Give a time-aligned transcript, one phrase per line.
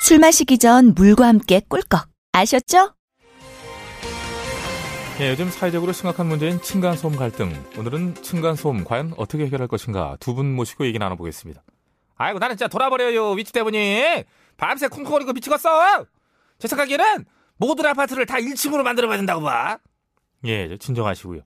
[0.00, 2.06] 술 마시기 전 물과 함께 꿀꺽.
[2.32, 2.94] 아셨죠?
[5.20, 7.52] 예, 요즘 사회적으로 심각한 문제인 층간소음 갈등.
[7.78, 11.62] 오늘은 층간소음 과연 어떻게 해결할 것인가 두 분 모시고 얘기 나눠보겠습니다.
[12.16, 14.24] 아이고 나는 진짜 돌아버려요 위치 때문에
[14.56, 16.04] 밤새 쿵쿵거리고 미치겠어.
[16.58, 17.24] 제 생각에는
[17.56, 19.78] 모든 아파트를 다 1층으로 만들어봐야 된다고 봐.
[20.44, 21.40] 예, 진정하시고요.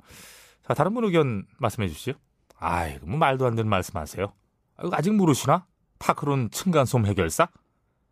[0.67, 2.12] 자 다른 분 의견 말씀해 주시죠.
[2.59, 4.33] 아이고 뭐 말도 안 되는 말씀하세요.
[4.92, 5.67] 아직 모르시나?
[5.98, 7.48] 파크론 층간소음 해결사?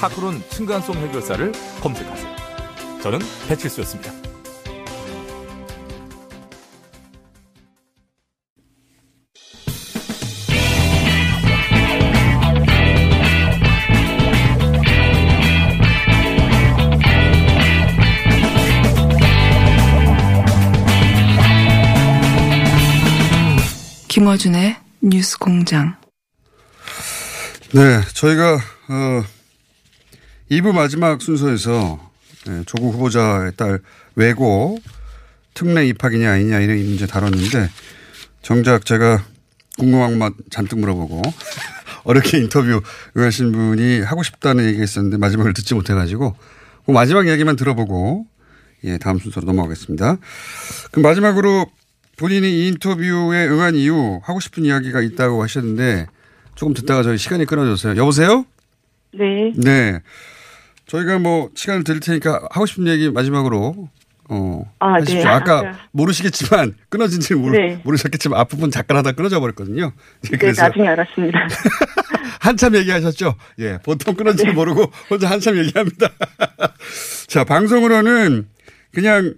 [0.00, 2.36] 파크론 층간소음 해결사를 검색하세요.
[3.02, 4.10] 저는 배칠수였습니다.
[24.08, 25.96] 김어준의 뉴스 공장.
[27.72, 28.54] 네, 저희가
[28.88, 29.22] 어
[30.50, 32.00] 2부 마지막 순서에서
[32.46, 33.78] 네, 조국 후보자의 딸
[34.16, 34.78] 외고
[35.54, 37.68] 특례 입학이냐 아니냐 이런 문제 다뤘는데
[38.42, 39.24] 정작 제가
[39.78, 41.22] 궁금한 것만 잔뜩 물어보고
[42.02, 42.82] 어렵게 인터뷰
[43.16, 46.34] 응하신 분이 하고 싶다는 얘기가 있었는데 마지막을 듣지 못해가지고
[46.84, 48.26] 그 마지막 이야기만 들어보고
[48.84, 50.16] 예 다음 순서로 넘어가겠습니다.
[50.90, 51.66] 그럼 마지막으로
[52.16, 56.06] 본인이 이 인터뷰에 응한 이유 하고 싶은 이야기가 있다고 하셨는데
[56.56, 57.96] 조금 듣다가 저희 시간이 끊어졌어요.
[57.96, 58.44] 여보세요?
[59.12, 59.52] 네.
[59.56, 60.00] 네.
[60.90, 63.88] 저희가 뭐 시간을 드릴 테니까 하고 싶은 얘기 마지막으로
[64.28, 65.18] 어 아, 하십시오.
[65.18, 65.24] 네.
[65.24, 65.78] 아까 아까.
[65.92, 67.80] 모르시겠지만 끊어진지는 모르, 네.
[67.84, 69.92] 모르셨겠지만 앞부분 잠깐 하다 끊어져 버렸거든요.
[70.22, 71.38] 네, 네, 그래서 나중에 알았습니다.
[72.40, 73.36] 한참 얘기하셨죠.
[73.60, 74.52] 예, 보통 끊어진지 네.
[74.52, 76.08] 모르고 혼자 한참 얘기합니다.
[77.28, 78.48] 자, 방송으로는
[78.92, 79.34] 그냥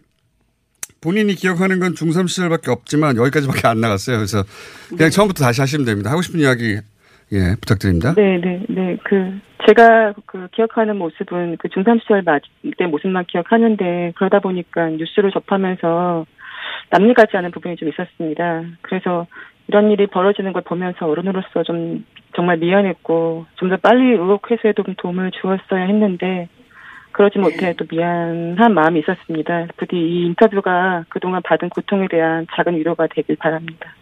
[1.02, 4.16] 본인이 기억하는 건 중3 시절밖에 없지만 여기까지밖에 안 나갔어요.
[4.16, 4.44] 그래서
[4.88, 6.10] 그냥 처음부터 다시 하시면 됩니다.
[6.10, 6.78] 하고 싶은 이야기
[7.32, 8.14] 예, 부탁드립니다.
[8.14, 8.96] 네, 네, 네.
[9.04, 12.42] 그 제가 그 기억하는 모습은 그 중3 시절 맞-
[12.76, 16.26] 때 모습만 기억하는데 그러다 보니까 뉴스를 접하면서
[16.90, 18.64] 남일 같지 않은 부분이 좀 있었습니다.
[18.82, 19.26] 그래서
[19.68, 22.04] 이런 일이 벌어지는 걸 보면서 어른으로서 좀
[22.34, 26.48] 정말 미안했고 좀 더 빨리 의혹 해소에 좀 도움을 주었어야 했는데
[27.12, 29.66] 그러지 못해 또 미안한 마음이 있었습니다.
[29.76, 33.94] 부디 이 인터뷰가 그동안 받은 고통에 대한 작은 위로가 되길 바랍니다.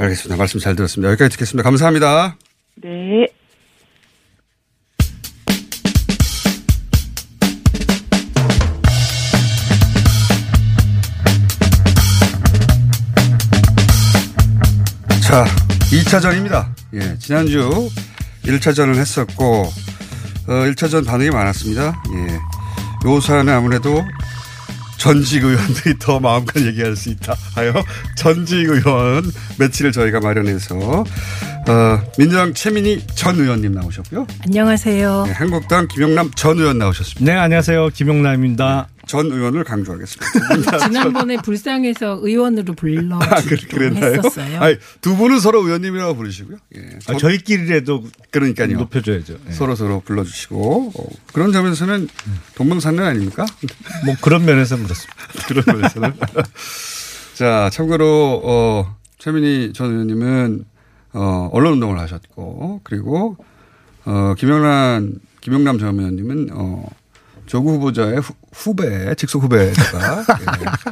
[0.00, 0.36] 알겠습니다.
[0.36, 1.10] 말씀 잘 들었습니다.
[1.10, 1.62] 여기까지 듣겠습니다.
[1.62, 2.36] 감사합니다.
[2.76, 3.26] 네.
[15.22, 15.44] 자,
[15.92, 16.74] 2차전입니다.
[16.94, 17.90] 예, 지난주
[18.44, 19.64] 1차전을 했었고,
[20.48, 22.02] 어, 1차전 반응이 많았습니다.
[22.14, 23.08] 예.
[23.08, 24.02] 요 사안은 아무래도
[25.00, 27.72] 전직 의원들이 더 마음껏 얘기할 수 있다 하여
[28.16, 29.24] 전직 의원
[29.58, 34.26] 매치를 저희가 마련해서, 어, 민주당 최민희 전 의원님 나오셨고요.
[34.44, 35.24] 안녕하세요.
[35.26, 37.32] 네, 한국당 김영남 전 의원 나오셨습니다.
[37.32, 37.88] 네, 안녕하세요.
[37.94, 38.88] 김용남입니다.
[39.10, 40.78] 전 의원을 강조하겠습니다.
[40.86, 43.56] 지난번에 불쌍해서 의원으로 불러 아, 그?
[43.84, 44.60] 했었어요.
[44.60, 46.58] 아니, 두 분은 서로 의원님이라고 부르시고요.
[46.76, 46.98] 예.
[47.08, 48.78] 아, 저희끼리라도 그러니까요.
[48.78, 49.36] 높여줘야죠.
[49.48, 49.52] 예.
[49.52, 52.06] 서로 서로 불러주시고 어, 그런 점에서는
[52.54, 53.46] 동방산련 아닙니까?
[54.06, 55.16] 뭐 그런 면에서는 그렇습니다.
[55.48, 56.12] 그런 면에서는.
[57.34, 60.64] 자, 참고로 어, 최민희 전 의원님은
[61.14, 63.36] 어, 언론 운동을 하셨고 그리고
[64.04, 66.86] 어, 김영란 김영남 전 의원님은 어,
[67.50, 70.44] 조국 후보자의 후, 후배 직속 후배가 예,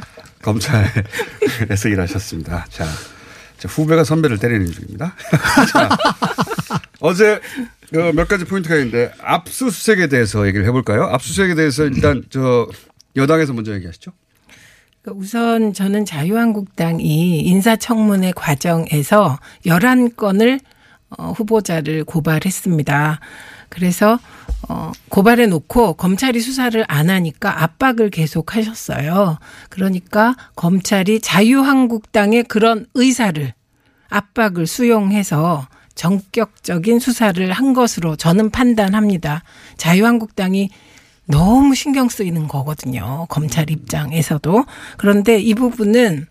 [0.43, 2.65] 검찰에서 일하셨습니다.
[2.69, 2.85] 자,
[3.57, 5.15] 자, 후배가 선배를 때리는 중입니다.
[5.71, 5.89] 자,
[6.99, 7.39] 어제
[7.95, 11.03] 어, 몇 가지 포인트가 있는데 압수수색에 대해서 얘기를 해볼까요?
[11.03, 12.67] 압수수색에 대해서 일단 저
[13.15, 14.11] 여당에서 먼저 얘기하시죠.
[15.01, 20.59] 그러니까 우선 저는 자유한국당이 인사청문회 과정에서 11건을
[21.11, 23.21] 어, 후보자를 고발했습니다.
[23.69, 24.19] 그래서
[24.67, 29.39] 어, 고발해 놓고 검찰이 수사를 안 하니까 압박을 계속 하셨어요.
[29.69, 33.53] 그러니까 검찰이 자유한국당의 그런 의사를
[34.09, 39.43] 압박을 수용해서 전격적인 수사를 한 것으로 저는 판단합니다.
[39.77, 40.69] 자유한국당이
[41.25, 43.27] 너무 신경 쓰이는 거거든요.
[43.29, 44.65] 검찰 입장에서도.
[44.97, 46.25] 그런데 이 부분은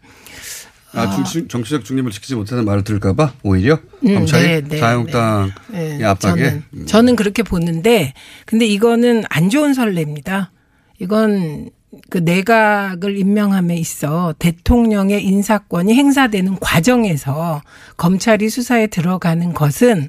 [0.94, 3.78] 아, 중, 정치적 중립을 지키지 못하는 말을 들을까봐 오히려?
[4.04, 6.62] 음, 검찰이 네, 네, 자유한국당의 네, 압박에?
[6.70, 8.14] 저는, 저는 그렇게 보는데
[8.46, 10.50] 근데 이거는 안 좋은 선례입니다.
[10.98, 11.70] 이건
[12.10, 17.62] 그 내각을 임명함에 있어 대통령의 인사권이 행사되는 과정에서
[17.96, 20.08] 검찰이 수사에 들어가는 것은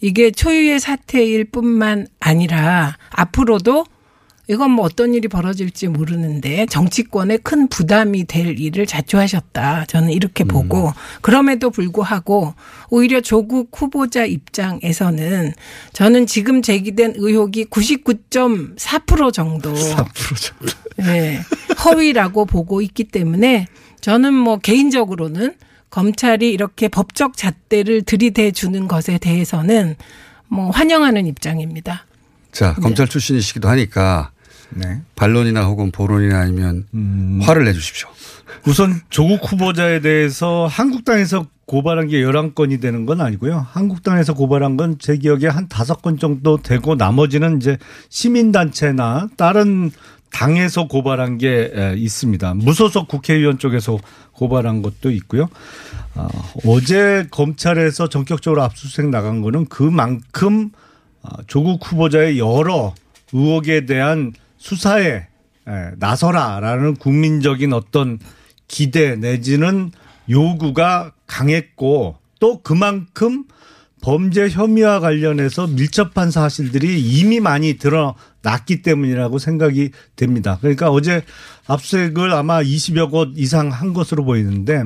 [0.00, 3.86] 이게 초유의 사태일 뿐만 아니라 앞으로도
[4.46, 9.86] 이건 뭐 어떤 일이 벌어질지 모르는데 정치권에 큰 부담이 될 일을 자초하셨다.
[9.86, 10.92] 저는 이렇게 보고
[11.22, 12.54] 그럼에도 불구하고
[12.90, 15.52] 오히려 조국 후보자 입장에서는
[15.94, 20.72] 저는 지금 제기된 의혹이 99.4% 정도 4% 정도.
[20.96, 21.40] 네,
[21.84, 23.66] 허위라고 보고 있기 때문에
[24.00, 25.54] 저는 뭐 개인적으로는
[25.88, 29.96] 검찰이 이렇게 법적 잣대를 들이대 주는 것에 대해서는
[30.48, 32.04] 뭐 환영하는 입장입니다.
[32.52, 34.30] 자, 검찰 출신이시기도 하니까
[34.74, 35.00] 네.
[35.16, 38.08] 반론이나 혹은 보론이나 아니면 음, 화를 내주십시오.
[38.66, 43.66] 우선 조국 후보자에 대해서 한국당에서 고발한 게 11건이 되는 건 아니고요.
[43.70, 47.78] 한국당에서 고발한 건 제 기억에 한 다섯 건 정도 되고 나머지는 이제
[48.10, 49.90] 시민단체나 다른
[50.30, 52.54] 당에서 고발한 게 에, 있습니다.
[52.54, 53.98] 무소속 국회의원 쪽에서
[54.32, 55.48] 고발한 것도 있고요.
[56.16, 56.28] 어,
[56.66, 60.70] 어제 검찰에서 전격적으로 압수수색 나간 거는 그만큼
[61.22, 62.94] 어, 조국 후보자의 여러
[63.32, 64.32] 의혹에 대한
[64.64, 65.26] 수사에
[65.66, 68.18] 에, 나서라라는 국민적인 어떤
[68.66, 69.90] 기대 내지는
[70.30, 73.44] 요구가 강했고 또 그만큼
[74.00, 80.56] 범죄 혐의와 관련해서 밀접한 사실들이 이미 많이 드러났기 때문이라고 생각이 됩니다.
[80.62, 81.22] 그러니까 어제
[81.66, 84.84] 압수수색을 아마 20여 곳 이상 한 것으로 보이는데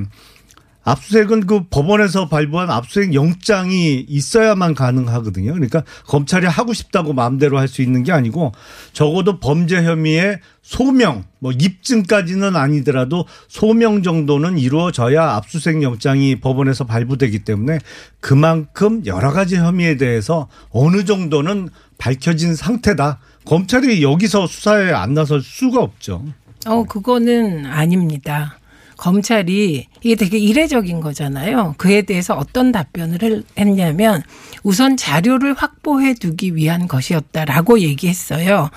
[0.83, 5.53] 압수수색은 그 법원에서 발부한 압수수색 영장이 있어야만 가능하거든요.
[5.53, 8.51] 그러니까 검찰이 하고 싶다고 마음대로 할 수 있는 게 아니고
[8.93, 17.79] 적어도 범죄 혐의의 소명, 뭐 입증까지는 아니더라도 소명 정도는 이루어져야 압수수색 영장이 법원에서 발부되기 때문에
[18.19, 23.19] 그만큼 여러 가지 혐의에 대해서 어느 정도는 밝혀진 상태다.
[23.45, 26.23] 검찰이 여기서 수사에 안 나설 수가 없죠.
[26.65, 28.58] 어, 그거는 아닙니다.
[28.99, 31.75] 검찰이 이게 되게 이례적인 거잖아요.
[31.77, 34.21] 그에 대해서 어떤 답변을 할- 했냐면
[34.63, 38.69] 우선 자료를 확보해 두기 위한 것이었다라고 얘기했어요.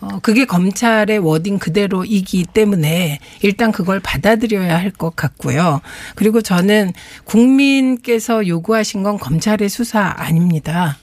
[0.00, 5.80] 어, 그게 검찰의 워딩 그대로이기 때문에 일단 그걸 받아들여야 할 것 같고요.
[6.14, 6.92] 그리고 저는
[7.24, 10.96] 국민께서 요구하신 건 검찰의 수사 아닙니다.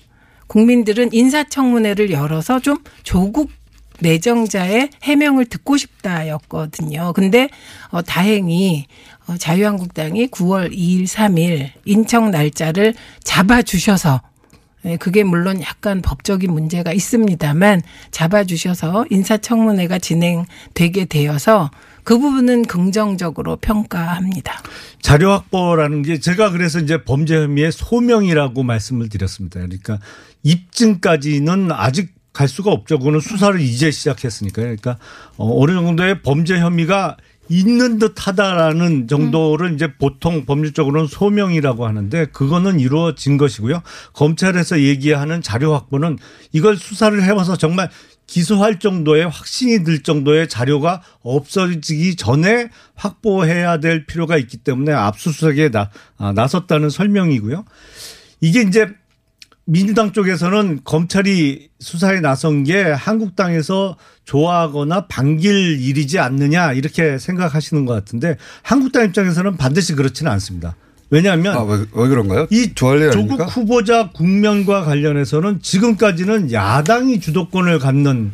[0.47, 3.51] 국민들은 인사청문회를 열어서 좀 조국
[3.99, 7.13] 내정자의 해명을 듣고 싶다였거든요.
[7.13, 7.49] 근데
[7.89, 8.85] 어, 다행히
[9.27, 12.93] 어, 자유한국당이 9월 2일, 3일 인청 날짜를
[13.23, 14.21] 잡아 주셔서
[14.85, 17.81] 예, 그게 물론 약간 법적인 문제가 있습니다만
[18.11, 21.71] 잡아주셔서 인사청문회가 진행되게 되어서
[22.03, 24.61] 그 부분은 긍정적으로 평가합니다.
[25.01, 29.61] 자료 확보라는 게 제가 그래서 이제 범죄 혐의의 소명이라고 말씀을 드렸습니다.
[29.61, 29.99] 그러니까
[30.43, 32.97] 입증까지는 아직 갈 수가 없죠.
[32.97, 34.65] 그거는 수사를 이제 시작했으니까요.
[34.65, 34.97] 그러니까
[35.37, 37.17] 어, 어느 정도의 범죄 혐의가
[37.49, 43.81] 있는 듯 하다라는 정도를 이제 보통 법률적으로는 소명이라고 하는데 그거는 이루어진 것이고요.
[44.13, 46.17] 검찰에서 얘기하는 자료 확보는
[46.51, 47.89] 이걸 수사를 해봐서 정말
[48.27, 55.89] 기소할 정도의 확신이 들 정도의 자료가 없어지기 전에 확보해야 될 필요가 있기 때문에 압수수색에 나,
[56.17, 57.65] 아, 나섰다는 설명이고요.
[58.39, 58.87] 이게 이제
[59.65, 68.37] 민주당 쪽에서는 검찰이 수사에 나선 게 한국당에서 좋아하거나 반길 일이지 않느냐 이렇게 생각하시는 것 같은데
[68.61, 70.75] 한국당 입장에서는 반드시 그렇지는 않습니다.
[71.09, 72.47] 왜냐하면 아, 왜, 왜 그런가요?
[72.49, 73.45] 이 조국 아닙니까?
[73.45, 78.33] 후보자 국면과 관련해서는 지금까지는 야당이 주도권을 갖는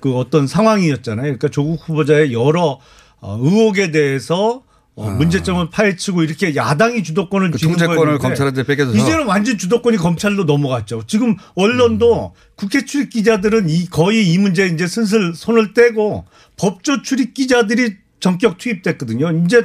[0.00, 1.22] 그 어떤 상황이었잖아요.
[1.22, 2.80] 그러니까 조국 후보자의 여러
[3.20, 4.62] 어, 의혹에 대해서
[4.96, 7.50] 어, 문제점을 파헤치고 이렇게 야당이 주도권을 아.
[7.52, 11.04] 그 통제권을 검찰한테 뺏겨줘서 이제는 완전 주도권이 검찰로 넘어갔죠.
[11.06, 17.34] 지금 언론도 국회 출입 기자들은 이 거의 이 문제에 이제 슬슬 손을 떼고 법조 출입
[17.34, 19.44] 기자들이 전격 투입됐거든요.
[19.44, 19.64] 이제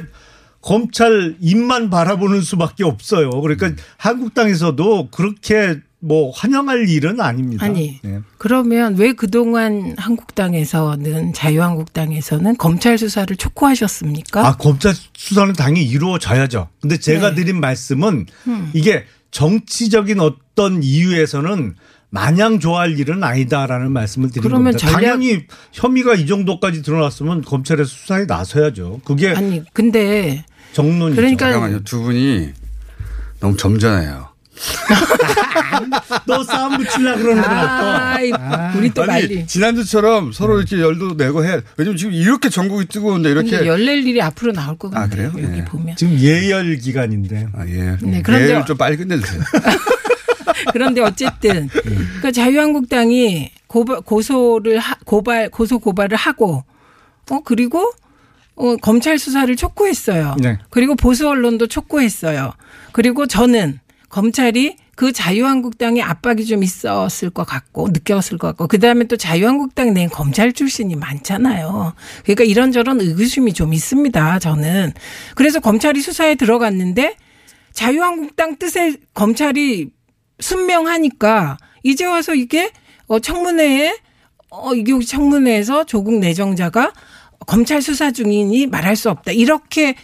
[0.62, 3.30] 검찰 입만 바라보는 수밖에 없어요.
[3.30, 3.76] 그러니까 음.
[3.98, 7.64] 한국당에서도 그렇게 뭐 환영할 일은 아닙니다.
[7.64, 7.98] 아니.
[8.02, 8.20] 네.
[8.38, 14.46] 그러면 왜 그동안 한국당에서는 자유한국당에서는 검찰 수사를 촉구하셨습니까?
[14.46, 16.68] 아, 검찰 수사는 당연히 이루어져야죠.
[16.80, 17.36] 근데 제가 네.
[17.36, 18.70] 드린 말씀은 음.
[18.74, 21.74] 이게 정치적인 어떤 이유에서는
[22.10, 24.90] 마냥 좋아할 일은 아니다라는 말씀을 드리는 그러면 겁니다.
[24.92, 29.00] 전략- 당연히 혐의가 이 정도까지 드러났으면 검찰에서 수사에 나서야죠.
[29.04, 31.16] 그게 아니 근데 정론이죠.
[31.16, 31.82] 그러니까 잠깐만요.
[31.84, 32.50] 두 분이
[33.40, 34.28] 너무 점잖아요.
[36.26, 38.14] 너 싸움 붙이려 그러는 거야.
[38.14, 38.32] 아, 이-
[38.76, 39.46] 우리 또 말리.
[39.46, 41.60] 지난주처럼 서로 이렇게 열도 내고 해.
[41.76, 43.66] 왜냐면 지금 이렇게 전국이 뜨거운데 이렇게.
[43.66, 45.08] 열낼 일이 앞으로 나올 것 아.
[45.08, 45.32] 그래요?
[45.38, 45.64] 여기 예.
[45.64, 45.96] 보면.
[45.96, 47.48] 지금 예열 기간인데.
[47.54, 47.96] 아, 예.
[48.02, 49.40] 네, 그런데- 예를 좀 빨리 끝내주세요.
[50.72, 56.64] 그런데 어쨌든 그러니까 자유한국당이 고발, 고소를 하, 고발 고소 고발을 하고
[57.30, 57.90] 어 그리고
[58.56, 60.36] 어, 검찰 수사를 촉구했어요.
[60.40, 60.58] 네.
[60.70, 62.52] 그리고 보수 언론도 촉구했어요.
[62.92, 63.80] 그리고 저는
[64.16, 69.92] 검찰이 그 자유한국당의 압박이 좀 있었을 것 같고 느꼈을 것 같고 그 다음에 또 자유한국당
[69.92, 71.92] 내 검찰 출신이 많잖아요.
[72.22, 74.38] 그러니까 이런저런 의구심이 좀 있습니다.
[74.38, 74.94] 저는
[75.34, 77.14] 그래서 검찰이 수사에 들어갔는데
[77.74, 79.90] 자유한국당 뜻에 검찰이
[80.40, 82.70] 순명하니까 이제 와서 이게
[83.08, 83.98] 어 청문회에
[84.48, 86.94] 어 이게 청문회에서 조국 내정자가
[87.46, 89.94] 검찰 수사 중이니 말할 수 없다 이렇게 어,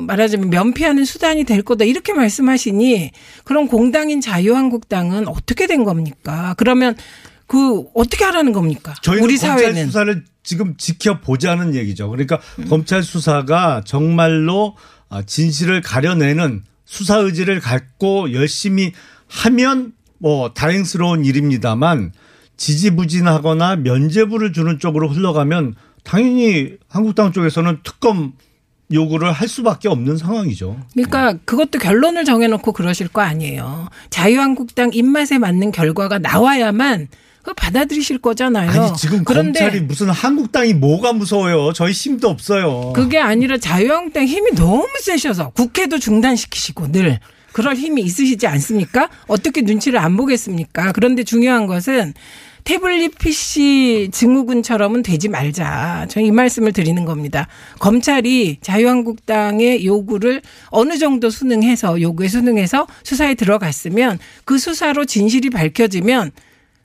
[0.00, 3.12] 말하자면 면피하는 수단이 될 거다 이렇게 말씀하시니
[3.44, 6.54] 그럼 공당인 자유한국당은 어떻게 된 겁니까?
[6.58, 6.96] 그러면
[7.46, 8.94] 그 어떻게 하라는 겁니까?
[9.02, 12.10] 저희는 우리 사회는 수사를 지금 지켜보자는 얘기죠.
[12.10, 14.76] 그러니까 검찰 수사가 정말로
[15.08, 18.92] 아, 진실을 가려내는 수사 의지를 갖고 열심히
[19.28, 22.12] 하면 뭐 다행스러운 일입니다만
[22.56, 28.34] 지지부진하거나 면죄부를 주는 쪽으로 흘러가면 당연히 한국당 쪽에서는 특검
[28.92, 30.78] 요구를 할 수밖에 없는 상황이죠.
[30.92, 33.88] 그러니까 그것도 결론을 정해놓고 그러실 거 아니에요.
[34.10, 38.70] 자유한국당 입맛에 맞는 결과가 나와야만 그걸 받아들이실 거잖아요.
[38.70, 41.72] 아니 지금 그런데 검찰이 무슨 한국당이 뭐가 무서워요?
[41.74, 42.92] 저희 힘도 없어요.
[42.94, 47.20] 그게 아니라 자유한국당 힘이 너무 세셔서 국회도 중단시키시고 늘
[47.52, 49.10] 그럴 힘이 있으시지 않습니까?
[49.26, 50.92] 어떻게 눈치를 안 보겠습니까?
[50.92, 52.14] 그런데 중요한 것은
[52.64, 56.06] 태블릿 PC 증후군처럼은 되지 말자.
[56.08, 57.46] 저는 이 말씀을 드리는 겁니다.
[57.78, 66.32] 검찰이 자유한국당의 요구를 어느 정도 수능해서 요구에 수능해서 수사에 들어갔으면 그 수사로 진실이 밝혀지면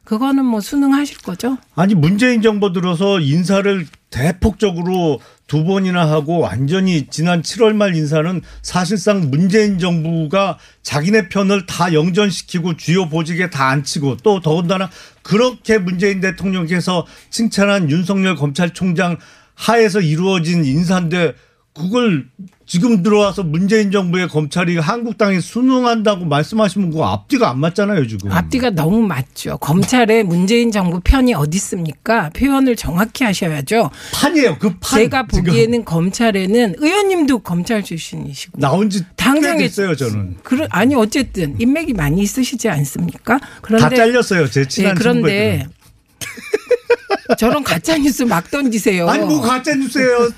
[0.04, 1.58] 그거는 뭐 수능하실 거죠.
[1.76, 9.30] 아니 문재인 정부 들어서 인사를 대폭적으로 두 번이나 하고 완전히 지난 7월 말 인사는 사실상
[9.30, 14.90] 문재인 정부가 자기네 편을 다 영전시키고 주요 보직에 다 앉히고 또 더군다나
[15.22, 19.18] 그렇게 문재인 대통령께서 칭찬한 윤석열 검찰총장
[19.56, 21.34] 하에서 이루어진 인사인데
[21.80, 22.26] 그걸
[22.66, 28.32] 지금 들어와서 문재인 정부의 검찰이 한국당에 순응한다고 말씀하시면 그거 앞뒤가 안 맞잖아요 지금.
[28.32, 29.58] 앞뒤가 너무 맞죠.
[29.58, 32.30] 검찰의 문재인 정부 편이 어디 있습니까?
[32.32, 33.90] 표현을 정확히 하셔야죠.
[34.14, 34.58] 판이에요.
[34.60, 35.00] 그 판.
[35.00, 40.36] 제가 지금 보기에는 검찰에는 의원님도 검찰 출신이시고 나온 지 당장에- 꽤 됐어요 저는.
[40.44, 43.40] 그러, 아니 어쨌든 인맥이 많이 있으시지 않습니까?
[43.40, 45.80] 다 그런데 잘렸어요 제 네, 친한 그런데 친구들은.
[47.38, 49.08] 저런 가짜 뉴스 막 던지세요.
[49.08, 50.30] 아니 뭐 가짜 뉴스예요.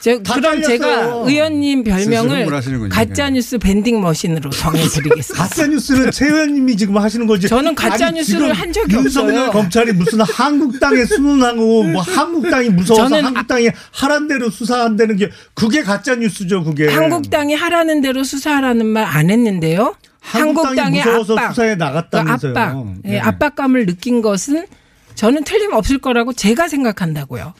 [0.00, 0.62] 저, 다 그럼.
[0.62, 2.88] 제가 의원님 별명을 흥분하시는군요.
[2.88, 5.44] 가짜 뉴스 vending machine으로 정해드리겠습니다.
[5.44, 7.48] 가짜 뉴스는 최 의원님이 지금 하시는 거지.
[7.48, 9.50] 저는 가짜 아니, 뉴스를 지금 한 적이 윤석열 없어요.
[9.52, 16.14] 검찰이 무슨 한국당에 순응하고 뭐 한국당이 무서워서 저는 한국당이 하란 대로 수사한다는 게 그게 가짜
[16.14, 16.88] 뉴스죠 그게.
[16.88, 19.96] 한국당이 하라는 대로 수사하라는 말 안 했는데요.
[20.20, 22.52] 한국당이 한국당의 무서워서 압박, 수사에 나갔다면서요.
[22.54, 23.18] 그 압박, 예, 네.
[23.18, 24.66] 압박감을 느낀 것은
[25.14, 27.52] 저는 틀림없을 거라고 제가 생각한다고요.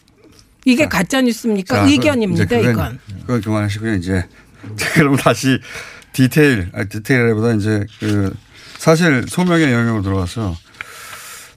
[0.64, 1.75] 이게 가짜 뉴스입니까?
[1.76, 2.99] 자, 의견입니다, 그건, 이건.
[3.23, 3.95] 그건 그만하시고요.
[3.95, 4.25] 이제
[4.76, 5.59] 자, 그럼 다시
[6.12, 8.35] 디테일, 아, 디테일보다 이제 그
[8.79, 10.57] 사실 소명의 영역으로 들어와서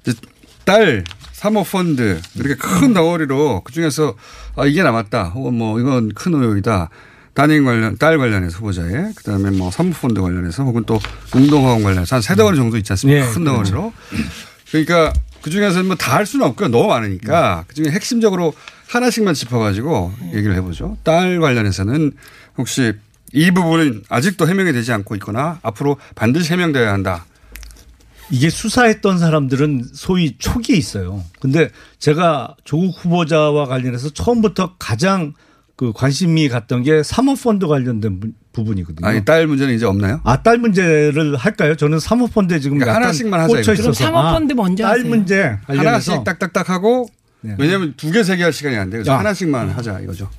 [0.06, 0.18] 이제
[0.66, 4.16] 딸 사모펀드 이렇게 큰 덩어리로 그 중에서
[4.56, 5.30] 아, 이게 남았다.
[5.30, 6.90] 혹은 뭐 이건 큰 의혹이다.
[7.34, 11.00] 따님 관련, 딸 관련해서 후보자에 그 다음에 뭐 사모펀드 관련해서 혹은 또
[11.36, 13.28] 운동화원 관련해서 한 세 덩어리 정도 있지 않습니까?
[13.28, 13.92] 예, 큰 덩어리로.
[14.70, 15.12] 그러니까
[15.44, 16.70] 그 중에서 뭐다 할 수는 없고요.
[16.70, 18.54] 너무 많으니까 그 중에 핵심적으로
[18.88, 20.98] 하나씩만 짚어가지고 얘기를 해보죠.
[21.04, 22.14] 딸 관련해서는
[22.58, 22.94] 혹시
[23.34, 27.26] 이 부분은 아직도 해명이 되지 않고 있거나 앞으로 반드시 해명돼야 한다.
[28.32, 31.22] 이게 수사했던 사람들은 소위 촉이 있어요.
[31.42, 31.70] 근데
[32.00, 35.34] 제가 조국 후보자와 관련해서 처음부터 가장
[35.76, 39.06] 그 관심이 갔던 게 사모펀드 관련된 부- 부분이거든요.
[39.08, 40.22] 아니, 딸 문제는 이제 없나요?
[40.24, 41.76] 아, 딸 문제를 할까요?
[41.76, 43.74] 저는 사모펀드에 지금 그러니까 하나씩만 하자, 꽂혀.
[43.74, 45.10] 있어서 사모펀드 먼저 딸 하세요.
[45.10, 47.08] 문제 관련해서 하나씩 딱딱딱 하고
[47.42, 47.56] 네.
[47.58, 49.00] 왜냐하면 두 개, 세 개 할 시간이 안 돼요.
[49.02, 49.20] 그래서 아.
[49.20, 50.30] 하나씩만 하자 이거죠.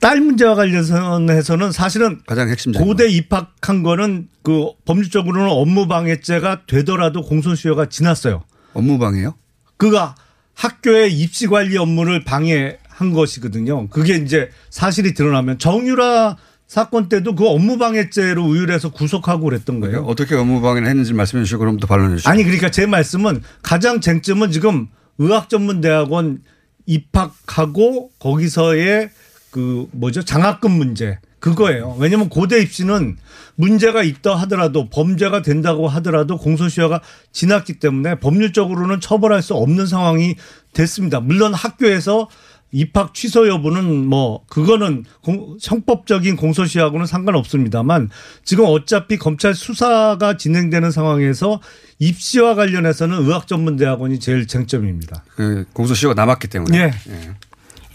[0.00, 3.10] 딸 문제와 관련해서는 사실은 가장 핵심적인 고대 거.
[3.10, 8.44] 입학한 거는 그 법률적으로는 업무방해죄가 되더라도 공소시효가 지났어요.
[8.74, 9.34] 업무방해요?
[9.76, 10.14] 그가
[10.54, 13.88] 학교의 입시 관리 업무를 방해한 것이거든요.
[13.88, 16.36] 그게 이제 사실이 드러나면 정유라
[16.68, 20.02] 사건 때도 그 업무방해죄로 의율해서 구속하고 그랬던 거예요.
[20.02, 22.28] 어떻게 업무방해를 했는지 말씀해 주시고 그럼 또 반론해 주시죠.
[22.28, 26.42] 아니 그러니까 제 말씀은 가장 쟁점은 지금 의학전문대학원
[26.84, 29.08] 입학하고 거기서의
[29.50, 31.96] 그 뭐죠 장학금 문제 그거예요.
[31.98, 33.16] 왜냐하면 고대 입시는
[33.54, 37.00] 문제가 있다 하더라도 범죄가 된다고 하더라도 공소시효가
[37.32, 40.34] 지났기 때문에 법률적으로는 처벌할 수 없는 상황이
[40.74, 41.20] 됐습니다.
[41.20, 42.28] 물론 학교에서
[42.70, 48.10] 입학 취소 여부는 뭐 그거는 공, 형법적인 공소시효하고는 상관없습니다만
[48.44, 51.60] 지금 어차피 검찰 수사가 진행되는 상황에서
[51.98, 55.24] 입시와 관련해서는 의학전문대학원이 제일 쟁점입니다.
[55.34, 56.78] 그 공소시효가 남았기 때문에.
[56.78, 56.92] 예.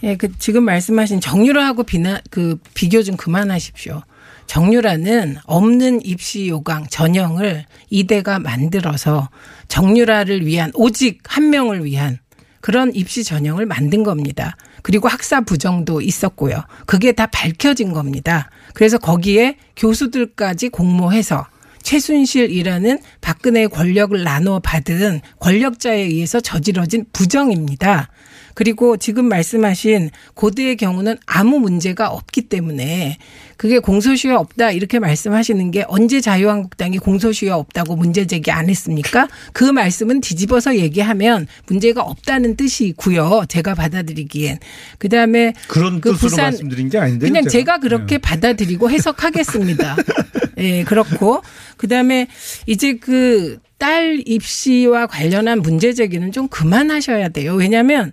[0.02, 4.02] 예, 그 지금 말씀하신 정유라하고 비나 그 비교 좀 그만하십시오.
[4.46, 9.30] 정유라는 없는 입시 요강 전형을 이대가 만들어서
[9.68, 12.18] 정유라를 위한 오직 한 명을 위한
[12.64, 14.56] 그런 입시 전형을 만든 겁니다.
[14.80, 16.62] 그리고 학사 부정도 있었고요.
[16.86, 18.48] 그게 다 밝혀진 겁니다.
[18.72, 21.46] 그래서 거기에 교수들까지 공모해서
[21.82, 28.08] 최순실이라는 박근혜의 권력을 나눠 받은 권력자에 의해서 저지러진 부정입니다.
[28.54, 33.18] 그리고 지금 말씀하신 고대의 경우는 아무 문제가 없기 때문에
[33.64, 39.26] 그게 공소시효 없다 이렇게 말씀하시는 게 언제 자유한국당이 공소시효 없다고 문제 제기 안 했습니까?
[39.54, 43.44] 그 말씀은 뒤집어서 얘기하면 문제가 없다는 뜻이고요.
[43.48, 44.58] 제가 받아들이기엔
[44.98, 49.96] 그다음에 그런 그 뜻으로 부산- 말씀드린 게 아닌데 그냥 제가 그렇게 받아들이고 해석하겠습니다.
[50.58, 51.40] 예, 그렇고
[51.78, 52.26] 그다음에
[52.66, 57.54] 이제 그 딸 입시와 관련한 문제 제기는 좀 그만하셔야 돼요.
[57.54, 58.12] 왜냐하면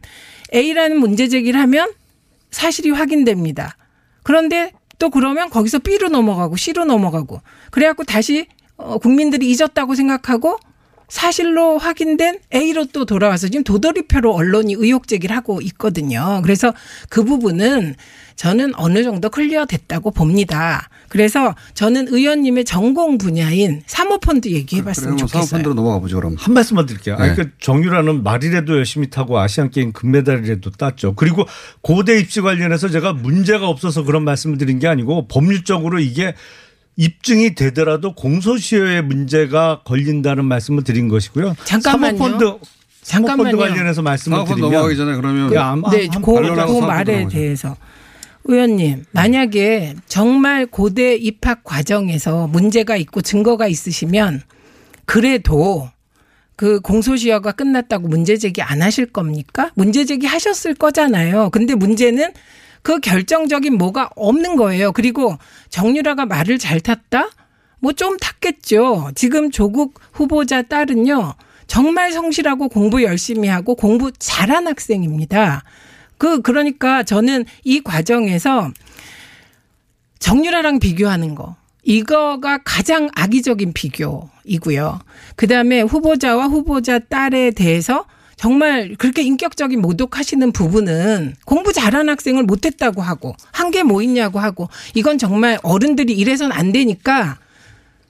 [0.53, 1.91] A라는 문제 제기를 하면
[2.51, 3.77] 사실이 확인됩니다.
[4.24, 7.41] 그런데 또 그러면 거기서 B로 넘어가고 C로 넘어가고
[7.72, 8.46] 그래갖고 다시
[8.77, 10.60] 어, 국민들이 잊었다고 생각하고
[11.12, 16.39] 사실로 확인된 A로 또 돌아와서 지금 도돌이표로 언론이 의혹 제기를 하고 있거든요.
[16.41, 16.74] 그래서
[17.10, 17.96] 그 부분은
[18.38, 20.88] 저는 어느 정도 클리어 됐다고 봅니다.
[21.10, 25.44] 그래서 저는 의원님의 전공 분야인 사모펀드 얘기해 봤으면 그러면 좋겠어요.
[25.44, 26.38] 사업펀드로 넘어가 보죠 그럼.
[26.39, 27.18] 한 말씀만 드릴게요.
[27.18, 27.36] 아니, 네.
[27.36, 31.15] 그 정유라는 말이라도 열심히 타고 아시안 게임 금메달이라도 땄죠.
[31.15, 31.45] 그리고
[31.82, 36.36] 고대 입시 관련해서 제가 문제가 없어서 그런 말씀을 드린 게 아니고 법률적으로 이게
[37.02, 41.56] 입증이 되더라도 공소시효에 문제가 걸린다는 말씀을 드린 것이고요.
[41.64, 42.18] 잠깐만요.
[42.18, 42.46] 사모펀드
[43.02, 43.58] 사모펀드 잠깐만요.
[43.58, 47.28] 관련해서 말씀을 드리면 넘어가기 전에 그러면 그 아마 네, 한 그, 그 말에.
[47.28, 47.76] 대해서
[48.44, 54.42] 의원님 만약에 정말 고대 입학 과정에서 문제가 있고 증거가 있으시면
[55.06, 55.90] 그래도
[56.56, 59.72] 그 공소시효가 끝났다고 문제 제기 안 하실 겁니까?
[59.74, 61.50] 문제 제기 하셨을 거잖아요.
[61.50, 62.32] 근데 문제는
[62.82, 64.91] 그 결정적인 뭐가 없는 거예요.
[64.91, 65.38] 그리고
[65.70, 67.30] 정유라가 말을 잘 탔다?
[67.80, 69.12] 뭐 좀 탔겠죠.
[69.15, 71.34] 지금 조국 후보자 딸은요.
[71.67, 75.63] 정말 성실하고 공부 열심히 하고 공부 잘한 학생입니다.
[76.17, 78.72] 그 그러니까 저는 이 과정에서
[80.20, 85.00] 정유라랑 비교하는 거 이거가 가장 악의적인 비교이고요.
[85.36, 88.06] 그다음에 후보자와 후보자 딸에 대해서
[88.51, 94.67] 정말 그렇게 인격적인 모독하시는 부분은 공부 잘한 학생을 못했다고 하고 한 게 뭐 있냐고 하고
[94.95, 97.38] 이건 정말 어른들이 이래선 안 되니까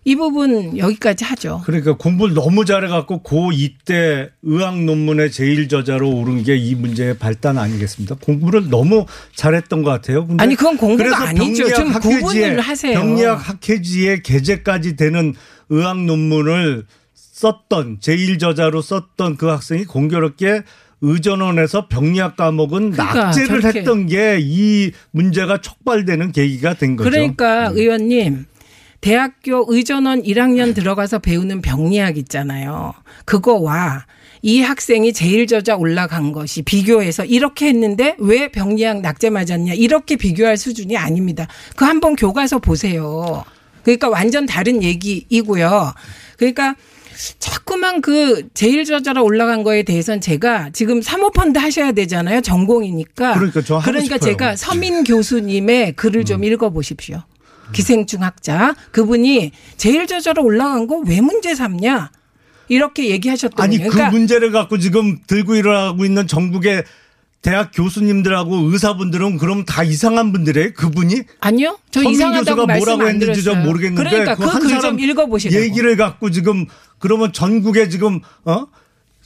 [0.05, 1.61] 이 부분 여기까지 하죠.
[1.65, 7.57] 그러니까 공부를 너무 잘해갖고 고2 때 의학 논문의 제일 저자로 오른 게 이 문제의 발단
[7.57, 8.15] 아니겠습니까?
[8.21, 10.27] 공부를 너무 잘했던 것 같아요.
[10.39, 11.69] 아니, 그건 공부가 아니죠.
[11.73, 12.97] 좀 구분을 하세요.
[12.97, 15.35] 병리학 학회지에 게재까지 되는
[15.69, 16.85] 의학 논문을
[17.41, 20.61] 썼던 제일 저자로 썼던 그 학생이 공교롭게
[21.01, 23.79] 의전원에서 병리학 과목은 그러니까 낙제를 저렇게.
[23.79, 27.09] 했던 게 이 문제가 촉발되는 계기가 된 거죠.
[27.09, 28.45] 그러니까 의원님
[29.01, 32.93] 대학교 의전원 1학년 들어가서 배우는 병리학 있잖아요.
[33.25, 34.05] 그거와
[34.43, 40.57] 이 학생이 제일 저자 올라간 것이 비교해서 이렇게 했는데 왜 병리학 낙제 맞았냐 이렇게 비교할
[40.57, 41.47] 수준이 아닙니다.
[41.75, 43.43] 그 한번 교과서 보세요.
[43.81, 45.93] 그러니까 완전 다른 얘기이고요.
[46.37, 46.75] 그러니까
[47.39, 52.41] 자꾸만 그 제일 저자로 올라간 거에 대해서는 제가 지금 사모펀드 하셔야 되잖아요.
[52.41, 53.33] 전공이니까.
[53.33, 54.31] 그러니까 저 그러니까 싶어요.
[54.31, 57.23] 제가 서민 교수님의 글을 좀 읽어 보십시오.
[57.73, 62.11] 기생충 학자 그분이 제일 저자로 올라간 거 왜 문제 삼냐
[62.67, 66.83] 이렇게 얘기하셨더니 아니 그러니까 그 문제를 갖고 지금 들고 일어나고 있는 전국의
[67.41, 70.73] 대학 교수님들하고 의사분들은 그럼 다 이상한 분들이에요?
[70.73, 71.23] 그분이?
[71.39, 73.63] 아니요 저 이상하다고 뭐라고 안 했는지 좀.
[73.63, 75.59] 모르겠는데 그러니까 그한 그글좀 읽어 보시라고.
[75.59, 76.67] 얘기를 갖고 지금
[76.99, 78.67] 그러면 전국에 지금 어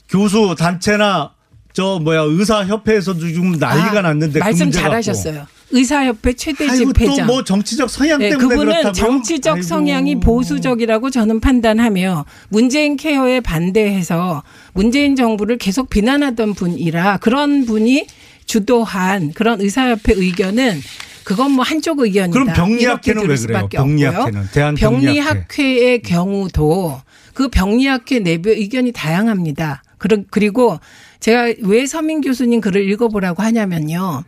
[0.08, 1.34] 교수 단체나
[1.74, 4.72] 저 뭐야 의사 협회에서도 지금 난리가 아, 났는데 말씀 그.
[4.72, 5.46] 잘하셨어요.
[5.70, 7.26] 의사협회 최대집 회장.
[7.26, 8.92] 또뭐 정치적 성향 네, 때문에 그분은 그렇다고요?
[8.92, 9.66] 정치적 아이고.
[9.66, 14.42] 성향이 보수적이라고 저는 판단하며 문재인 케어에 반대해서
[14.74, 18.06] 문재인 정부를 계속 비난하던 분이라 그런 분이
[18.46, 20.80] 주도한 그런 의사협회 의견은
[21.24, 22.32] 그건 뭐 한쪽 의견이다.
[22.38, 23.68] 그럼 병리학회는 왜 그래요?
[23.68, 24.48] 병리학회는.
[24.52, 25.14] 대한 병리학회.
[25.24, 27.00] 병리학회의 경우도
[27.34, 29.82] 그 병리학회 내부 의견이 다양합니다.
[30.30, 30.78] 그리고
[31.18, 34.22] 제가 왜 서민 교수님 글을 읽어보라고 하냐면요.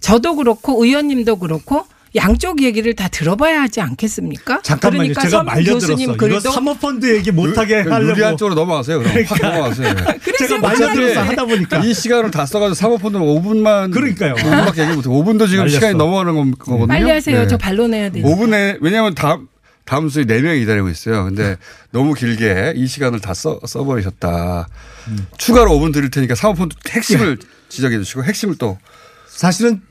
[0.00, 4.60] 저도 그렇고 의원님도 그렇고 양쪽 얘기를 다 들어봐야 하지 않겠습니까?
[4.62, 4.98] 잠깐만요.
[5.12, 5.88] 그러니까 제가 말려들었어.
[5.88, 8.12] 교수님 이거 사모펀드 얘기 못하게 그 하려고.
[8.12, 9.00] 유리한 쪽으로 넘어가세요.
[9.00, 9.94] 그럼 확 넘어가세요.
[10.38, 11.78] 제가 말려들어서 하다 보니까.
[11.84, 14.34] 이 시간을 다 써가지고 사모펀드는 5분만 그러니까요.
[14.36, 15.08] 5분밖에 얘기 못해.
[15.10, 15.74] 5분도 지금 말렸어.
[15.74, 16.86] 시간이 넘어가는 거- 거거든요.
[16.86, 17.40] 빨리 하세요.
[17.42, 17.46] 네.
[17.46, 18.28] 저 반론해야 되니까.
[18.28, 19.46] 5분에 왜냐하면 다음
[19.84, 21.24] 다음 수에 4명이 기다리고 있어요.
[21.24, 21.56] 근데
[21.92, 24.66] 너무 길게 이 시간을 다 써, 써버리셨다.
[25.36, 28.78] 추가로 5분 드릴 테니까 사모펀드 핵심을 지적해 주시고 핵심을 또
[29.28, 29.82] 사실은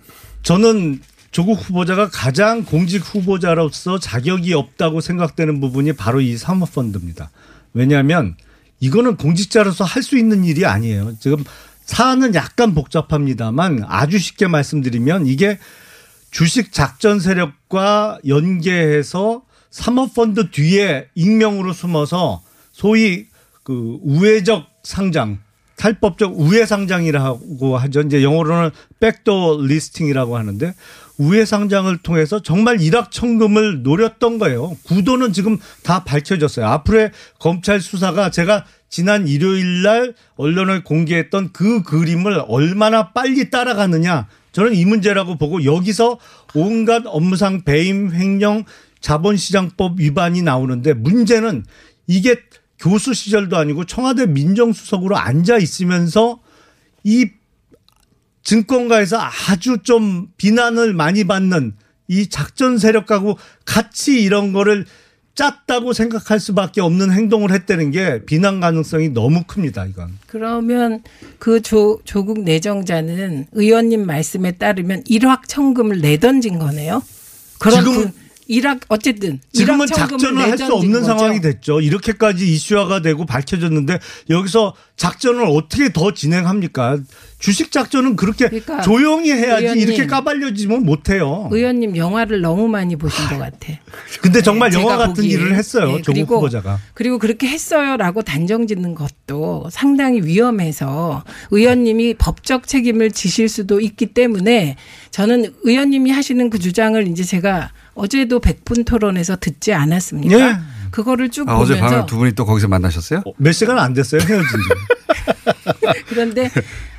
[0.47, 7.31] 저는 조국 후보자가 가장 공직 후보자로서 자격이 없다고 생각되는 부분이 바로 이 사모펀드입니다.
[7.73, 8.37] 왜냐하면
[8.79, 11.17] 이거는 공직자로서 할 수 있는 일이 아니에요.
[11.19, 11.43] 지금
[11.83, 15.59] 사안은 약간 복잡합니다만 아주 쉽게 말씀드리면 이게
[16.31, 23.27] 주식 작전 세력과 연계해서 사모펀드 뒤에 익명으로 숨어서 소위
[23.63, 25.39] 그 우회적 상장,
[25.77, 28.01] 탈법적 우회 상장이라고 하죠.
[28.01, 30.73] 이제 영어로는 백도 리스팅이라고 하는데
[31.17, 34.75] 우회 상장을 통해서 정말 일확천금을 노렸던 거예요.
[34.83, 36.65] 구도는 지금 다 밝혀졌어요.
[36.65, 44.73] 앞으로의 검찰 수사가 제가 지난 일요일 날 언론에 공개했던 그 그림을 얼마나 빨리 따라가느냐 저는
[44.73, 46.17] 이 문제라고 보고 여기서
[46.53, 48.63] 온갖 업무상 배임 횡령
[49.01, 51.65] 자본시장법 위반이 나오는데 문제는
[52.07, 52.37] 이게
[52.79, 56.39] 교수 시절도 아니고 청와대 민정수석으로 앉아 있으면서
[57.03, 57.27] 이
[58.43, 61.73] 증권가에서 아주 좀 비난을 많이 받는
[62.07, 64.85] 이 작전 세력하고 같이 이런 거를
[65.35, 70.17] 짰다고 생각할 수밖에 없는 행동을 했다는 게 비난 가능성이 너무 큽니다, 이건.
[70.25, 71.03] 그러면
[71.37, 77.03] 그 조, 조국 내정자는 의원님 말씀에 따르면 일확천금을 내던진 거네요.
[77.59, 81.03] 그럼 지금- 그 일확 어쨌든 지금은 작전을 할 수 없는.
[81.03, 81.81] 상황이 됐죠.
[81.81, 86.97] 이렇게까지 이슈화가 되고 밝혀졌는데 여기서 작전을 어떻게 더 진행합니까?
[87.37, 89.87] 주식 작전은 그렇게 그러니까 조용히 해야지 의원님.
[89.87, 91.47] 이렇게 까발려지면 못해요.
[91.51, 93.73] 의원님 영화를 너무 많이 보신 것 같아.
[94.23, 95.29] 근데 정말 제가 영화 같은 보기에.
[95.33, 95.85] 일을 했어요.
[95.85, 96.79] 네, 조국 그리고- 후보자가.
[96.95, 104.77] 그리고 그렇게 했어요라고 단정 짓는 것도 상당히 위험해서 의원님이 법적 책임을 지실 수도 있기 때문에
[105.11, 110.39] 저는 의원님이 하시는 그 주장을 이제 제가 어제도 백분 토론에서 듣지 않았습니까?
[110.49, 110.55] 예.
[110.91, 113.23] 그거를 쭉 아, 어제 보면서 밤에 두 분이 또 거기서 만나셨어요?
[113.37, 116.03] 몇 시간 안 됐어요 헤어진 지.
[116.07, 116.49] 그런데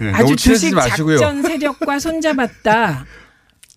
[0.00, 1.18] 네, 아주 주식 마시고요.
[1.18, 3.06] 작전 세력과 손잡았다,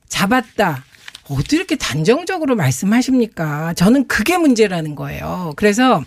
[0.07, 0.83] 잡았다.
[1.29, 3.73] 어떻게 이렇게 단정적으로 말씀하십니까?
[3.75, 5.53] 저는 그게 문제라는 거예요.
[5.55, 6.03] 그래서